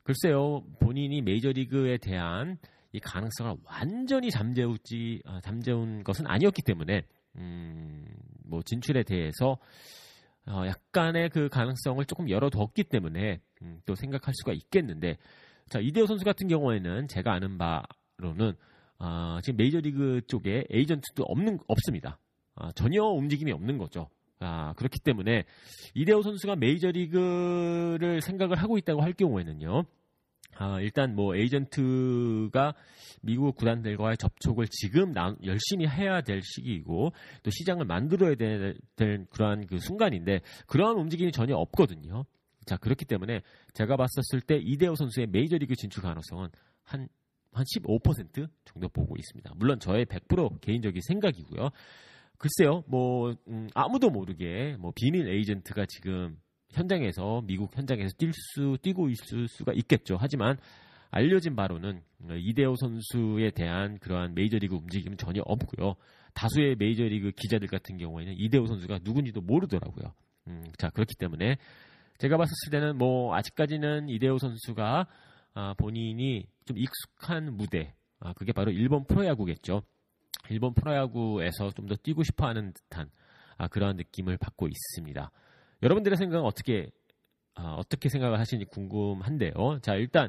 글쎄요 0.03 0.63
본인이 0.81 1.21
메이저리그에 1.21 1.99
대한 1.99 2.57
이 2.95 3.01
가능성을 3.01 3.57
완전히 3.65 4.31
잠재우지 4.31 5.23
아, 5.27 5.41
잠재운 5.43 6.05
것은 6.05 6.29
아니었기 6.29 6.63
때문에 6.63 7.03
음, 7.35 8.07
뭐 8.45 8.63
진출에 8.63 9.03
대해서 9.03 9.59
어, 10.47 10.63
약간의 10.65 11.31
그 11.31 11.49
가능성을 11.49 12.05
조금 12.05 12.31
열어뒀기 12.31 12.85
때문에 12.85 13.41
음, 13.63 13.81
또 13.85 13.97
생각할 13.97 14.33
수가 14.35 14.53
있겠는데 14.53 15.17
자 15.69 15.81
이대호 15.81 16.07
선수 16.07 16.25
같은 16.25 16.47
경우에는 16.47 17.09
제가 17.09 17.33
아는 17.33 17.59
바로는 17.59 18.53
어, 19.01 19.41
지금 19.43 19.57
메이저리그 19.57 20.21
쪽에 20.29 20.65
에이전트도 20.71 21.25
없는 21.25 21.59
없습니다. 21.67 22.21
아, 22.55 22.71
전혀 22.77 23.03
움직임이 23.03 23.51
없는 23.51 23.77
거죠. 23.77 24.09
아, 24.39 24.73
그렇기 24.75 25.01
때문에 25.01 25.43
이대호 25.95 26.23
선수가 26.23 26.55
메이저리그를 26.57 28.21
생각을 28.21 28.57
하고 28.57 28.79
있다고 28.79 29.03
할 29.03 29.15
경우에는요. 29.15 29.83
아, 30.57 30.81
일단 30.81 31.15
뭐 31.15 31.35
에이전트가 31.35 32.75
미국 33.23 33.57
구단들과의 33.57 34.17
접촉을 34.19 34.67
지금 34.69 35.13
나, 35.13 35.35
열심히 35.45 35.87
해야 35.87 36.21
될 36.21 36.43
시기이고 36.43 37.13
또 37.43 37.51
시장을 37.51 37.87
만들어야 37.87 38.35
될, 38.37 38.79
될 38.97 39.27
그러한 39.31 39.67
그 39.67 39.79
순간인데 39.79 40.41
그러한 40.67 40.97
움직임이 40.97 41.33
전혀 41.33 41.57
없거든요. 41.57 42.25
자 42.67 42.77
그렇기 42.77 43.05
때문에 43.05 43.41
제가 43.75 43.97
봤었을 43.97 44.41
때 44.41 44.57
이대호 44.57 44.95
선수의 44.95 45.27
메이저리그 45.27 45.75
진출 45.75 46.03
가능성은 46.03 46.49
한 46.83 47.09
한 47.55 47.65
15% 47.65 48.49
정도 48.65 48.89
보고 48.89 49.17
있습니다. 49.17 49.53
물론 49.57 49.79
저의 49.79 50.05
100% 50.07 50.61
개인적인 50.61 51.01
생각이고요. 51.01 51.71
글쎄요, 52.37 52.83
뭐 52.89 53.35
음, 53.49 53.69
아무도 53.75 54.11
모르게 54.11 54.77
뭐 54.79 54.93
비밀 54.95 55.29
에이전트가 55.29 55.87
지금 55.87 56.37
현장에서 56.75 57.43
미국 57.47 57.77
현장에서 57.77 58.15
뛸 58.17 58.33
수 58.33 58.77
뛰고 58.83 59.09
있을 59.09 59.49
수가 59.49 59.73
있겠죠. 59.75 60.17
하지만 60.19 60.57
알려진 61.11 61.55
바로는 61.55 62.03
이대호 62.29 62.75
선수에 62.77 63.51
대한 63.51 63.99
그러한 63.99 64.35
메이저리그 64.35 64.75
움직임은 64.75 65.17
전혀 65.17 65.43
없고요. 65.45 65.95
다수의 66.35 66.75
메이저리그 66.77 67.31
기자들 67.37 67.69
같은 67.69 67.97
경우에는 67.99 68.35
이대호 68.37 68.67
선수가 68.67 69.01
누군지도 69.05 69.41
모르더라고요. 69.41 70.13
음, 70.49 70.65
자 70.77 70.91
그렇기 70.91 71.15
때문에 71.15 71.57
제가 72.19 72.37
봤을 72.37 72.53
때는 72.71 72.99
뭐 72.99 73.35
아직까지는 73.37 74.09
이대호 74.09 74.39
선수가 74.39 75.07
아, 75.55 75.75
본인이 75.79 76.47
좀 76.65 76.77
익숙한 76.79 77.57
무대, 77.57 77.95
아, 78.19 78.33
그게 78.33 78.53
바로 78.53 78.73
일본 78.73 79.05
프로야구겠죠. 79.07 79.83
일본 80.51 80.75
프로야구에서 80.75 81.71
좀 81.71 81.87
더 81.87 81.95
뛰고 81.95 82.25
싶어하는 82.25 82.73
듯한 82.73 83.09
아, 83.57 83.69
그러한 83.69 83.97
느낌을 83.97 84.37
받고 84.37 84.67
있습니다. 84.67 85.31
여러분들의 85.83 86.17
생각은 86.17 86.45
어떻게 86.45 86.91
아, 87.57 87.75
어떻게 87.79 88.09
생각을 88.09 88.39
하시는지 88.41 88.69
궁금한데요. 88.71 89.79
자 89.83 89.95
일단 89.95 90.29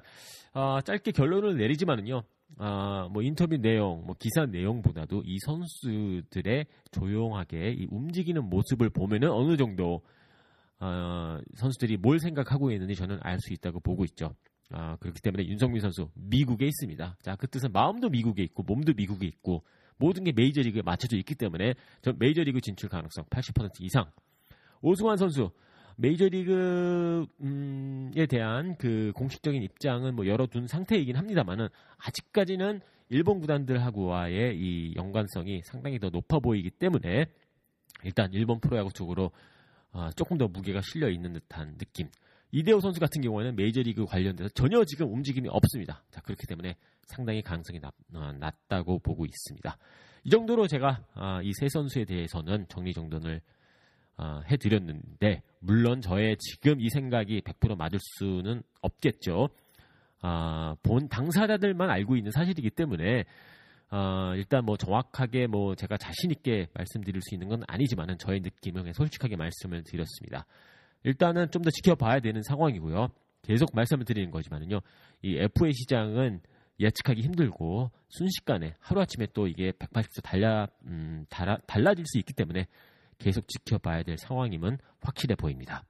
아, 0.54 0.82
짧게 0.84 1.12
결론을 1.12 1.58
내리지만은요. 1.58 2.24
아, 2.58 3.10
뭐 3.12 3.24
인터뷰 3.24 3.58
내용, 3.58 4.04
뭐 4.06 4.16
기사 4.20 4.46
내용보다도 4.46 5.24
이 5.26 5.38
선수들의 5.40 6.66
조용하게 6.92 7.72
이 7.74 7.88
움직이는 7.90 8.48
모습을 8.50 8.90
보면은 8.92 9.32
어느 9.32 9.58
정도 9.58 10.02
어, 10.80 11.40
선수들이 11.56 11.98
뭘 11.98 12.20
생각하고 12.20 12.72
있는지 12.72 12.96
저는 12.96 13.20
알 13.22 13.40
수 13.40 13.54
있다고 13.54 13.80
보고 13.80 14.04
있죠. 14.06 14.36
아, 14.72 14.96
그렇기 14.98 15.22
때문에 15.22 15.46
윤성민 15.46 15.82
선수 15.82 16.10
미국에 16.16 16.66
있습니다. 16.66 17.18
자, 17.22 17.36
그 17.36 17.48
뜻은 17.48 17.72
마음도 17.72 18.10
미국에 18.10 18.44
있고 18.44 18.64
몸도 18.64 18.94
미국에 18.94 19.26
있고 19.28 19.64
모든 19.98 20.24
게 20.24 20.32
메이저리그에 20.32 20.82
맞춰져 20.82 21.18
있기 21.18 21.36
때문에 21.36 21.74
저 22.02 22.14
메이저리그 22.18 22.62
진출 22.62 22.90
가능성 22.90 23.26
80% 23.26 23.82
이상. 23.82 24.06
오승환 24.86 25.18
선수 25.18 25.50
메이저리그에 25.98 27.26
대한 28.30 28.76
그 28.78 29.12
공식적인 29.16 29.64
입장은 29.64 30.16
뭐 30.16 30.28
열어둔 30.28 30.68
상태이긴 30.68 31.16
합니다만은 31.16 31.70
아직까지는 31.98 32.82
일본 33.10 33.40
구단들하고와의 33.40 34.56
이 34.60 34.94
연관성이 34.96 35.62
상당히 35.64 35.98
더 35.98 36.10
높아 36.10 36.38
보이기 36.38 36.70
때문에 36.70 37.26
일단 38.04 38.32
일본 38.34 38.60
프로야구 38.60 38.94
쪽으로 38.94 39.32
어, 39.92 40.12
조금 40.16 40.38
더 40.38 40.48
무게가 40.48 40.82
실려 40.82 41.10
있는 41.10 41.34
듯한 41.34 41.80
느낌. 41.80 42.10
이대호 42.52 42.80
선수 42.80 43.00
같은 43.00 43.24
경우에는 43.24 43.56
메이저리그 43.56 44.06
관련돼서 44.06 44.50
전혀 44.50 44.84
지금 44.86 45.12
움직임이 45.12 45.50
없습니다. 45.50 46.04
자 46.12 46.22
그렇기 46.22 46.46
때문에 46.46 46.76
상당히 47.08 47.42
가능성이 47.42 47.80
낮, 47.80 47.92
어, 48.14 48.32
다고 48.68 49.00
보고 49.00 49.26
있습니다. 49.26 49.78
이 50.26 50.30
정도로 50.30 50.68
제가 50.68 51.04
어, 51.16 51.40
이세 51.42 51.70
선수에 51.70 52.06
대해서는 52.06 52.68
정리정돈을 52.68 53.42
어, 54.18 54.42
해드렸는데 54.50 55.42
물론 55.60 56.02
저의 56.02 56.38
지금 56.38 56.80
이 56.80 56.90
생각이 56.90 57.42
100% 57.42 57.78
맞을 57.78 58.00
수는 58.02 58.64
없겠죠. 58.82 59.50
어, 60.22 60.76
본 60.84 61.08
당사자들만 61.10 61.90
알고 61.90 62.16
있는 62.16 62.32
사실이기 62.32 62.72
때문에 62.72 63.26
어, 63.92 64.34
일단 64.36 64.66
뭐 64.66 64.78
정확하게 64.78 65.48
뭐 65.48 65.76
제가 65.76 65.98
자신 65.98 66.32
있게 66.32 66.68
말씀드릴 66.74 67.22
수 67.22 67.36
있는 67.36 67.48
건 67.48 67.64
아니지만은 67.68 68.18
저의 68.18 68.40
느낌을 68.42 68.94
솔직하게 68.94 69.36
말씀을 69.36 69.84
드렸습니다. 69.84 70.46
일단은 71.04 71.52
좀 71.52 71.62
더 71.62 71.70
지켜봐야 71.70 72.20
되는 72.20 72.42
상황이고요. 72.42 73.10
계속 73.44 73.70
말씀을 73.74 74.06
드리는 74.06 74.32
거지만은요. 74.32 74.82
이 75.22 75.38
FA 75.38 75.72
시장은 75.72 76.42
예측하기 76.80 77.22
힘들고 77.22 77.92
순식간에 78.10 78.74
하루아침에 78.80 79.28
또 79.34 79.48
이게 79.48 79.72
180도 79.72 80.24
달라, 80.24 80.68
음, 80.88 81.26
달아, 81.30 81.58
달라질 81.68 82.06
수 82.08 82.18
있기 82.18 82.34
때문에 82.34 82.66
계속 83.18 83.48
지켜봐야 83.48 84.04
될 84.04 84.18
상황임은 84.18 84.78
확실해 85.02 85.36
보입니다. 85.36 85.84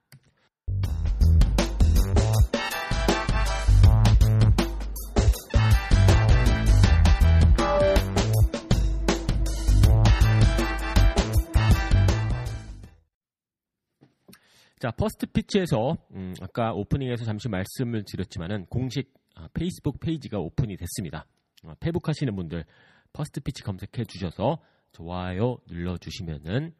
자, 14.80 14.92
First 14.92 15.26
Pitch에서 15.26 15.98
음, 16.12 16.36
아까 16.42 16.72
오프닝에서 16.74 17.26
잠시 17.26 17.50
말씀을 17.50 18.04
드렸지만은 18.06 18.66
공식 18.68 19.12
아, 19.34 19.48
페이스북 19.54 20.00
페이지가 20.00 20.38
오픈이 20.40 20.78
됐습니다. 20.78 21.26
아, 21.64 21.76
페북 21.80 22.08
하시는 22.08 22.36
분들 22.36 22.66
First 23.12 23.40
Pitch 23.40 23.64
검색해 23.64 24.06
주셔서 24.08 24.60
좋아요 24.92 25.58
눌러 25.68 25.98
주시면은 25.98 26.74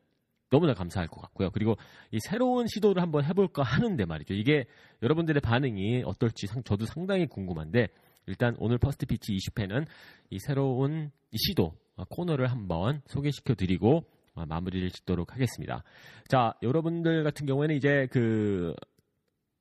너무나 0.50 0.74
감사할 0.74 1.08
것 1.08 1.22
같고요. 1.22 1.50
그리고 1.52 1.76
이 2.12 2.20
새로운 2.20 2.68
시도를 2.68 3.02
한번 3.02 3.26
해볼까 3.26 3.64
하는데 3.64 4.06
말이죠. 4.06 4.34
이게 4.34 4.66
여러분들의 5.02 5.42
반응이 5.42 6.04
어떨지 6.06 6.48
상, 6.48 6.64
저도 6.64 6.86
상당히 6.86 7.28
궁금한데 7.28 7.88
일단 8.28 8.56
오늘 8.60 8.78
First 8.78 9.06
Pitch 9.06 9.34
20회는 9.34 9.86
이 10.30 10.40
새로운 10.40 11.12
이 11.32 11.38
시도 11.38 11.74
아, 11.98 12.06
코너를 12.10 12.52
한번 12.52 13.02
소개시켜 13.08 13.56
드리고 13.56 14.06
어, 14.34 14.46
마무리를 14.46 14.90
짓도록 14.92 15.34
하겠습니다. 15.34 15.84
자, 16.28 16.54
여러분들 16.62 17.24
같은 17.24 17.46
경우에는 17.46 17.76
이제 17.76 18.08
그 18.12 18.74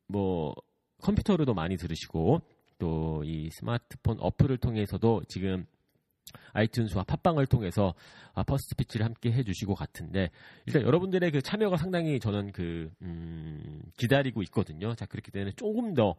뭐 0.09 0.55
컴퓨터로도 1.03 1.55
많이 1.55 1.77
들으시고 1.77 2.41
또 2.79 3.23
이 3.25 3.49
스마트폰 3.53 4.19
어플을 4.21 4.59
통해서도 4.59 5.23
지금 5.29 5.65
아이튠즈와 6.55 7.07
팟빵을 7.07 7.47
통해서 7.47 7.95
아, 8.35 8.43
First 8.43 8.75
Pitch를 8.77 9.05
함께 9.05 9.33
해주시고 9.33 9.75
같은데 9.75 10.31
일단 10.67 10.83
여러분들의 10.83 11.31
그 11.31 11.43
참여가 11.43 11.77
상당히 11.77 12.19
저는 12.19 12.53
그 12.53 12.91
음, 13.03 13.81
기다리고 13.97 14.43
있거든요. 14.45 14.95
자 14.95 15.07
그렇기 15.07 15.31
때문에 15.31 15.53
조금 15.57 15.95
더 15.95 16.15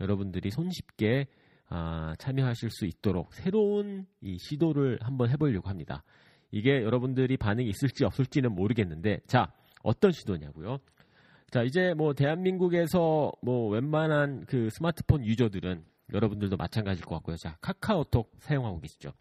여러분들이 0.00 0.50
손쉽게 0.50 1.26
아, 1.68 2.14
참여하실 2.18 2.70
수 2.70 2.86
있도록 2.86 3.32
새로운 3.34 4.06
이 4.20 4.38
시도를 4.38 4.98
한번 5.02 5.30
해보려고 5.30 5.68
합니다. 5.68 6.04
이게 6.52 6.82
여러분들이 6.82 7.36
반응이 7.36 7.68
있을지 7.68 8.04
없을지는 8.04 8.52
모르겠는데 8.52 9.20
자 9.26 9.52
어떤 9.82 10.12
시도냐고요? 10.12 10.78
자 11.50 11.62
이제 11.62 11.94
뭐 11.94 12.12
대한민국에서 12.12 13.32
뭐 13.42 13.68
웬만한 13.70 14.44
그 14.46 14.68
스마트폰 14.70 15.24
user들은 15.24 15.84
여러분들도 16.12 16.56
마찬가지일 16.56 17.04
것 17.04 17.16
같고요. 17.16 17.36
자 17.36 17.56
카카오톡 17.60 18.32
사용하고 18.38 18.80
계시죠? 18.80 19.12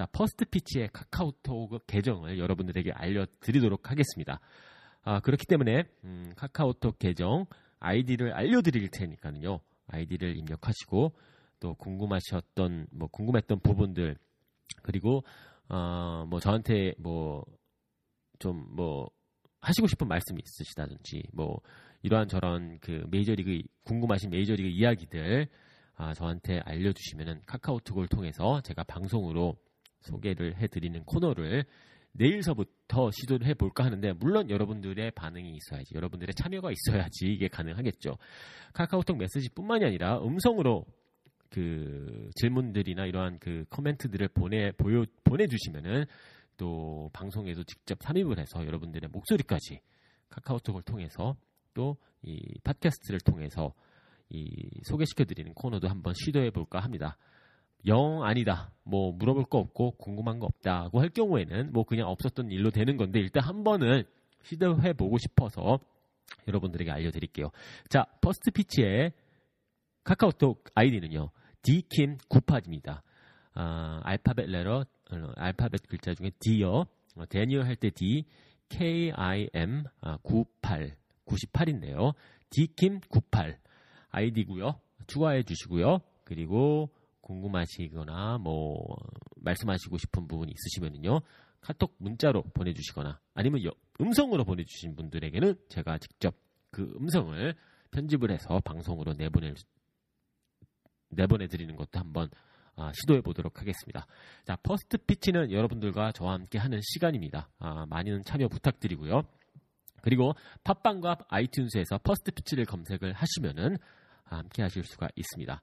자 0.00 0.06
First 0.12 0.46
Pitch의 0.46 0.88
카카오톡 0.94 1.86
계정을 1.86 2.38
여러분들에게 2.38 2.90
알려드리도록 2.90 3.90
하겠습니다. 3.90 4.40
아 5.02 5.20
그렇기 5.20 5.44
때문에 5.44 5.84
음, 6.04 6.32
카카오톡 6.36 6.98
계정 6.98 7.44
아이디를 7.80 8.32
알려드릴 8.32 8.88
테니까요. 8.88 9.60
아이디를 9.88 10.38
입력하시고 10.38 11.12
또 11.60 11.74
궁금하셨던 11.74 12.86
뭐 12.92 13.08
궁금했던 13.08 13.60
부분들 13.60 14.16
그리고 14.82 15.22
어, 15.68 16.24
뭐 16.30 16.40
저한테 16.40 16.94
뭐 16.96 17.44
좀뭐 18.38 19.10
하시고 19.60 19.86
싶은 19.86 20.08
말씀이 20.08 20.40
있으시다든지 20.42 21.24
뭐 21.34 21.60
이러한 22.00 22.28
저런 22.28 22.78
그 22.80 23.04
메이저리그 23.10 23.60
궁금하신 23.84 24.30
메이저리그 24.30 24.66
이야기들 24.66 25.46
아, 25.96 26.14
저한테 26.14 26.60
알려주시면은 26.60 27.42
카카오톡을 27.44 28.08
통해서 28.08 28.62
제가 28.62 28.84
방송으로 28.84 29.58
소개를 30.00 30.56
해드리는 30.56 31.02
코너를 31.04 31.64
내일서부터 32.12 33.10
시도를 33.12 33.46
해볼까 33.46 33.84
하는데 33.84 34.12
물론 34.14 34.50
여러분들의 34.50 35.12
반응이 35.12 35.56
있어야지 35.56 35.94
여러분들의 35.94 36.34
참여가 36.34 36.70
있어야지 36.72 37.26
이게 37.26 37.48
가능하겠죠 37.48 38.16
카카오톡 38.72 39.16
메시지뿐만이 39.16 39.84
아니라 39.84 40.18
음성으로 40.18 40.86
그 41.50 42.30
질문들이나 42.36 43.06
이러한 43.06 43.38
그 43.38 43.64
코멘트들을 43.70 44.28
보내 44.28 44.72
보여 44.72 45.04
보내주시면은 45.24 46.04
또 46.56 47.10
방송에도 47.12 47.62
직접 47.64 47.98
삽입을 48.02 48.38
해서 48.38 48.66
여러분들의 48.66 49.08
목소리까지 49.10 49.80
카카오톡을 50.30 50.82
통해서 50.82 51.36
또 51.74 51.96
이 52.22 52.58
팟캐스트를 52.64 53.20
통해서 53.20 53.74
이 54.28 54.68
소개시켜드리는 54.84 55.54
코너도 55.54 55.88
한번 55.88 56.14
시도해 56.14 56.50
볼까 56.50 56.80
합니다. 56.80 57.16
영 57.86 58.22
아니다. 58.22 58.72
뭐 58.84 59.12
물어볼 59.12 59.44
거 59.44 59.58
없고 59.58 59.92
궁금한 59.92 60.38
거 60.38 60.46
없다고 60.46 61.00
할 61.00 61.08
경우에는 61.10 61.72
뭐 61.72 61.84
그냥 61.84 62.08
없었던 62.08 62.50
일로 62.50 62.70
되는 62.70 62.96
건데 62.96 63.20
일단 63.20 63.42
한 63.44 63.64
번은 63.64 64.04
시도해 64.42 64.94
보고 64.94 65.18
싶어서 65.18 65.78
여러분들에게 66.48 66.90
알려드릴게요. 66.90 67.50
자, 67.88 68.04
First 68.20 68.50
Pitch의 68.50 69.12
카카오톡 70.04 70.64
아이디는요. 70.74 71.30
dkim98입니다. 71.62 73.02
아, 73.54 74.00
알파벳 74.04 74.48
letter, 74.48 74.80
어, 75.12 75.32
알파벳 75.36 75.82
글자 75.88 76.14
중에 76.14 76.30
D요. 76.38 76.86
어, 77.16 77.26
대니얼 77.28 77.64
할 77.66 77.76
때 77.76 77.90
D, 77.90 78.24
KIM 78.68 79.84
아, 80.00 80.16
98, 80.22 80.96
98인데요. 81.26 82.14
dkim98 82.50 83.56
아이디고요. 84.10 84.80
추가해 85.06 85.42
주시고요. 85.42 85.98
그리고 86.24 86.90
궁금하시거나 87.30 88.38
뭐 88.38 88.96
말씀하시고 89.36 89.98
싶은 89.98 90.26
부분이 90.26 90.52
있으시면요. 90.52 91.20
카톡 91.60 91.94
문자로 91.98 92.42
보내주시거나 92.54 93.20
아니면 93.34 93.62
음성으로 94.00 94.44
보내주신 94.44 94.96
분들에게는 94.96 95.54
제가 95.68 95.98
직접 95.98 96.34
그 96.70 96.82
음성을 96.98 97.54
편집을 97.92 98.30
해서 98.30 98.60
방송으로 98.64 99.14
내보낼 99.14 99.54
내보내드리는 101.10 101.74
것도 101.76 101.98
한번 101.98 102.28
아, 102.76 102.92
시도해 102.94 103.20
보도록 103.20 103.60
하겠습니다. 103.60 104.06
자, 104.44 104.56
First 104.56 104.96
Pitch는 104.96 105.50
여러분들과 105.52 106.12
저와 106.12 106.34
함께 106.34 106.56
하는 106.58 106.80
시간입니다. 106.82 107.50
아, 107.58 107.84
많은 107.86 108.22
참여 108.22 108.48
부탁드리고요. 108.48 109.22
그리고 110.02 110.32
팟빵과 110.64 111.16
아이튠즈에서 111.28 112.02
First 112.02 112.30
Pitch를 112.30 112.64
검색을 112.64 113.12
하시면은 113.12 113.76
함께 114.24 114.62
하실 114.62 114.84
수가 114.84 115.08
있습니다. 115.16 115.60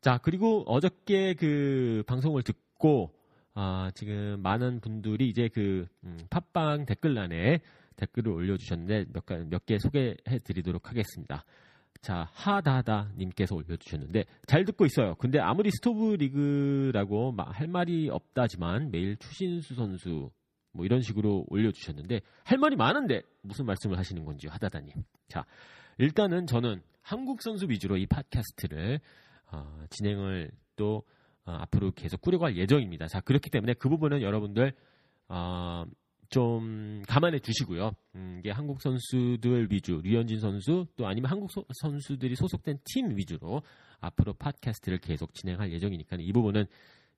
자, 0.00 0.18
그리고 0.22 0.62
어저께 0.66 1.34
그 1.34 2.02
방송을 2.06 2.42
듣고 2.42 3.12
아, 3.54 3.90
지금 3.94 4.40
많은 4.40 4.80
분들이 4.80 5.28
이제 5.28 5.48
그 5.48 5.86
음, 6.04 6.16
팟빵 6.30 6.86
댓글란에 6.86 7.60
댓글을 7.96 8.32
올려주셨는데 8.32 9.06
몇개 9.50 9.78
소개해 9.78 10.38
드리도록 10.44 10.88
하겠습니다. 10.88 11.44
자, 12.00 12.28
하다다 12.32 13.10
님께서 13.16 13.56
올려주셨는데 13.56 14.24
잘 14.46 14.64
듣고 14.64 14.86
있어요. 14.86 15.16
근데 15.16 15.40
아무리 15.40 15.70
스토브 15.72 16.14
리그라고 16.14 17.34
할 17.36 17.66
말이 17.66 18.08
없다지만 18.08 18.92
매일 18.92 19.16
추신수 19.16 19.74
선수 19.74 20.30
뭐 20.72 20.84
이런 20.84 21.00
식으로 21.00 21.44
올려주셨는데 21.48 22.20
할 22.44 22.58
말이 22.58 22.76
많은데 22.76 23.22
무슨 23.42 23.66
말씀을 23.66 23.98
하시는 23.98 24.24
건지 24.24 24.46
하다다님. 24.46 24.94
자, 25.26 25.44
일단은 25.98 26.46
저는 26.46 26.80
한국 27.02 27.42
선수 27.42 27.68
위주로 27.68 27.96
이 27.96 28.06
팟캐스트를 28.06 29.00
어, 29.52 29.84
진행을 29.90 30.50
또 30.76 31.02
어, 31.44 31.52
앞으로 31.52 31.92
계속 31.92 32.20
꾸려갈 32.20 32.56
예정입니다. 32.56 33.06
자 33.06 33.20
그렇기 33.20 33.50
때문에 33.50 33.74
그 33.74 33.88
부분은 33.88 34.22
여러분들 34.22 34.72
어, 35.28 35.84
좀 36.30 37.02
감안해 37.08 37.38
주시고요. 37.38 37.92
음, 38.16 38.36
이게 38.40 38.50
한국 38.50 38.82
선수들 38.82 39.68
위주, 39.70 40.00
류현진 40.04 40.40
선수 40.40 40.86
또 40.96 41.06
아니면 41.06 41.30
한국 41.30 41.50
소, 41.50 41.64
선수들이 41.80 42.36
소속된 42.36 42.78
팀 42.84 43.16
위주로 43.16 43.62
앞으로 44.00 44.34
팟캐스트를 44.34 44.98
계속 44.98 45.32
진행할 45.34 45.72
예정이니까 45.72 46.16
이 46.20 46.32
부분은 46.32 46.66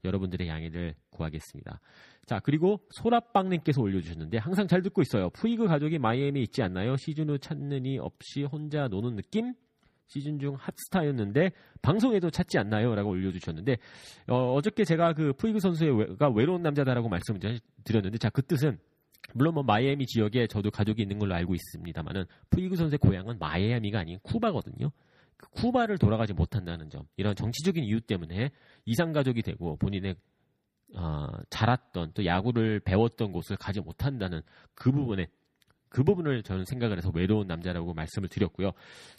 여러분들의 0.04 0.48
양해를 0.48 0.94
구하겠습니다. 1.10 1.80
자, 2.26 2.40
그리고 2.40 2.80
소라빵님께서 2.90 3.82
올려주셨는데 3.82 4.38
항상 4.38 4.66
잘 4.66 4.82
듣고 4.82 5.02
있어요. 5.02 5.30
푸이그 5.30 5.66
가족이 5.66 5.98
마이애미에 5.98 6.42
있지 6.44 6.62
않나요? 6.62 6.96
시즌 6.96 7.28
후이 7.28 7.98
없이 7.98 8.44
혼자 8.44 8.88
노는 8.88 9.16
느낌? 9.16 9.54
시즌 10.10 10.40
중 10.40 10.56
핫스타였는데 10.56 11.52
방송에도 11.82 12.30
찾지 12.30 12.58
않나요? 12.58 12.96
라고 12.96 13.10
올려주셨는데 13.10 13.76
어, 14.26 14.60
저께 14.60 14.84
제가 14.84 15.12
그 15.12 15.32
푸이그 15.34 15.60
선수가 15.60 16.30
외로운 16.30 16.62
남자다라고 16.62 17.08
말씀을 17.08 17.38
드렸는데 17.84 18.18
자 18.18 18.28
그 18.30 18.42
뜻은 18.42 18.78
물론 19.34 19.54
뭐 19.54 19.62
마이애미 19.62 20.06
지역에 20.06 20.48
저도 20.48 20.72
가족이 20.72 21.02
있는 21.02 21.18
걸로 21.18 21.34
알고 21.34 21.54
있습니다만은 21.54 22.24
푸이그 22.50 22.74
선수의 22.74 22.98
고향은 22.98 23.38
마이애미가 23.38 24.00
아닌 24.00 24.18
쿠바거든요. 24.22 24.90
그 25.36 25.50
쿠바를 25.50 25.98
돌아가지 25.98 26.32
못한다는 26.32 26.90
점 26.90 27.06
이런 27.16 27.36
정치적인 27.36 27.84
이유 27.84 28.00
때문에 28.00 28.50
이상 28.86 29.12
가족이 29.12 29.42
되고 29.42 29.76
본인의 29.76 30.16
어, 30.96 31.28
자랐던 31.50 32.12
또 32.14 32.24
야구를 32.24 32.80
배웠던 32.80 33.30
곳을 33.30 33.56
가지 33.56 33.80
못한다는 33.80 34.42
그 34.74 34.90
부분에 34.90 35.28
그 35.90 36.04
부분을 36.04 36.42
저는 36.42 36.64
생각을 36.64 36.96
해서 36.96 37.10
외로운 37.12 37.46
남자라고 37.46 37.92
말씀을 37.92 38.28
드렸고요. 38.28 38.70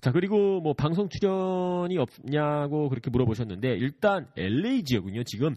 자, 0.01 0.11
그리고 0.11 0.61
뭐 0.61 0.73
방송 0.73 1.09
출연이 1.09 1.97
없냐고 1.97 2.89
그렇게 2.89 3.09
물어보셨는데 3.11 3.75
일단 3.75 4.27
LA 4.37 4.83
지역은요. 4.83 5.23
지금 5.25 5.55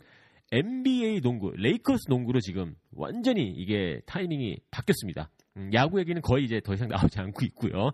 NBA 0.51 1.21
농구, 1.21 1.53
레이커스 1.57 2.09
농구로 2.09 2.41
지금 2.41 2.75
완전히 2.93 3.49
이게 3.49 4.01
타이밍이 4.07 4.59
바뀌었습니다. 4.71 5.31
음, 5.57 5.71
야구 5.73 6.01
얘기는 6.01 6.21
거의 6.21 6.45
이제 6.45 6.61
더 6.61 6.75
이상 6.75 6.89
나오지 6.89 7.19
않고 7.19 7.45
있고요. 7.47 7.91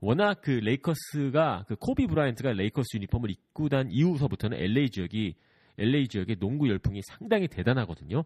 워낙 0.00 0.40
그 0.42 0.50
레이커스가 0.50 1.64
그 1.68 1.76
코비 1.76 2.06
브라이언트가 2.06 2.52
레이커스 2.52 2.96
유니폼을 2.96 3.30
입고 3.30 3.68
난 3.68 3.88
이후서부터는 3.90 4.58
LA 4.58 4.90
지역이 4.90 5.34
LA 5.78 6.08
지역의 6.08 6.36
농구 6.36 6.68
열풍이 6.68 7.00
상당히 7.02 7.48
대단하거든요. 7.48 8.24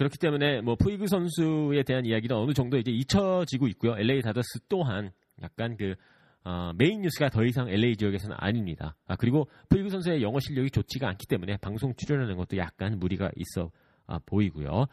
그렇기 0.00 0.16
때문에 0.16 0.62
뭐 0.62 0.76
푸이그 0.76 1.08
선수에 1.08 1.82
대한 1.82 2.06
이야기는 2.06 2.34
어느 2.34 2.54
정도 2.54 2.78
이제 2.78 2.90
잊혀지고 2.90 3.68
있고요. 3.68 3.98
LA 3.98 4.22
다저스 4.22 4.60
또한 4.66 5.10
약간 5.42 5.76
그 5.76 5.94
어, 6.42 6.72
메인 6.74 7.02
뉴스가 7.02 7.28
더 7.28 7.44
이상 7.44 7.68
LA 7.68 7.98
지역에서는 7.98 8.34
아닙니다. 8.40 8.96
아, 9.06 9.16
그리고 9.16 9.50
푸이그 9.68 9.90
선수의 9.90 10.22
영어 10.22 10.40
실력이 10.40 10.70
좋지가 10.70 11.06
않기 11.06 11.26
때문에 11.26 11.58
방송 11.58 11.92
출연하는 11.94 12.38
것도 12.38 12.56
약간 12.56 12.98
무리가 12.98 13.30
있어 13.36 13.70
아, 14.06 14.18
보이고요. 14.24 14.86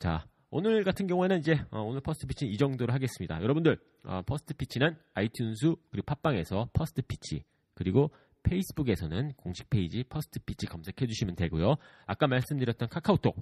자, 0.00 0.26
오늘 0.50 0.82
같은 0.82 1.06
경우에는 1.06 1.38
이제 1.38 1.60
어, 1.70 1.82
오늘 1.82 2.00
First 2.00 2.26
Pitch는 2.26 2.52
이 2.52 2.56
정도로 2.56 2.92
하겠습니다. 2.92 3.40
여러분들 3.40 3.78
어, 4.02 4.22
First 4.26 4.54
Pitch는 4.54 4.96
아이튠즈 5.14 5.78
그리고 5.92 6.06
팟빵에서 6.06 6.70
First 6.72 7.02
Pitch 7.02 7.44
그리고 7.74 8.10
페이스북에서는 8.42 9.34
공식 9.36 9.70
페이지 9.70 10.02
First 10.02 10.40
Pitch 10.40 10.66
검색해 10.66 11.06
주시면 11.06 11.36
되고요. 11.36 11.76
아까 12.06 12.26
말씀드렸던 12.26 12.88
카카오톡 12.88 13.36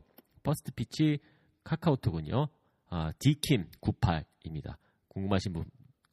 First 0.49 0.73
Pitch 0.73 1.19
카카오톡은요. 1.63 2.49
아, 2.89 3.13
dkim98입니다. 3.19 4.79
궁금하신 5.09 5.53
분, 5.53 5.65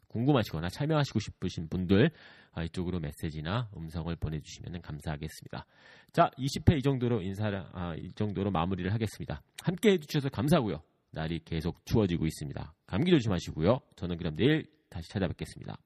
궁금하시거나 0.09 0.67
참여하시고 0.67 1.19
싶으신 1.21 1.69
분들 1.69 2.11
아, 2.51 2.63
이쪽으로 2.65 2.99
메시지나 2.99 3.69
음성을 3.77 4.13
보내주시면 4.13 4.81
감사하겠습니다. 4.81 5.65
자, 6.11 6.29
20회 6.37 6.77
이 6.77 6.81
정도로 6.81 7.21
인사를 7.21 7.65
아, 7.71 7.95
이 7.95 8.11
정도로 8.11 8.51
마무리를 8.51 8.91
하겠습니다. 8.91 9.41
함께 9.63 9.91
해주셔서 9.91 10.27
감사하고요. 10.27 10.81
날이 11.11 11.39
계속 11.45 11.85
추워지고 11.85 12.25
있습니다. 12.25 12.73
감기 12.87 13.11
조심하시고요. 13.11 13.79
저는 13.95 14.17
그럼 14.17 14.35
내일 14.35 14.65
다시 14.89 15.07
찾아뵙겠습니다. 15.11 15.77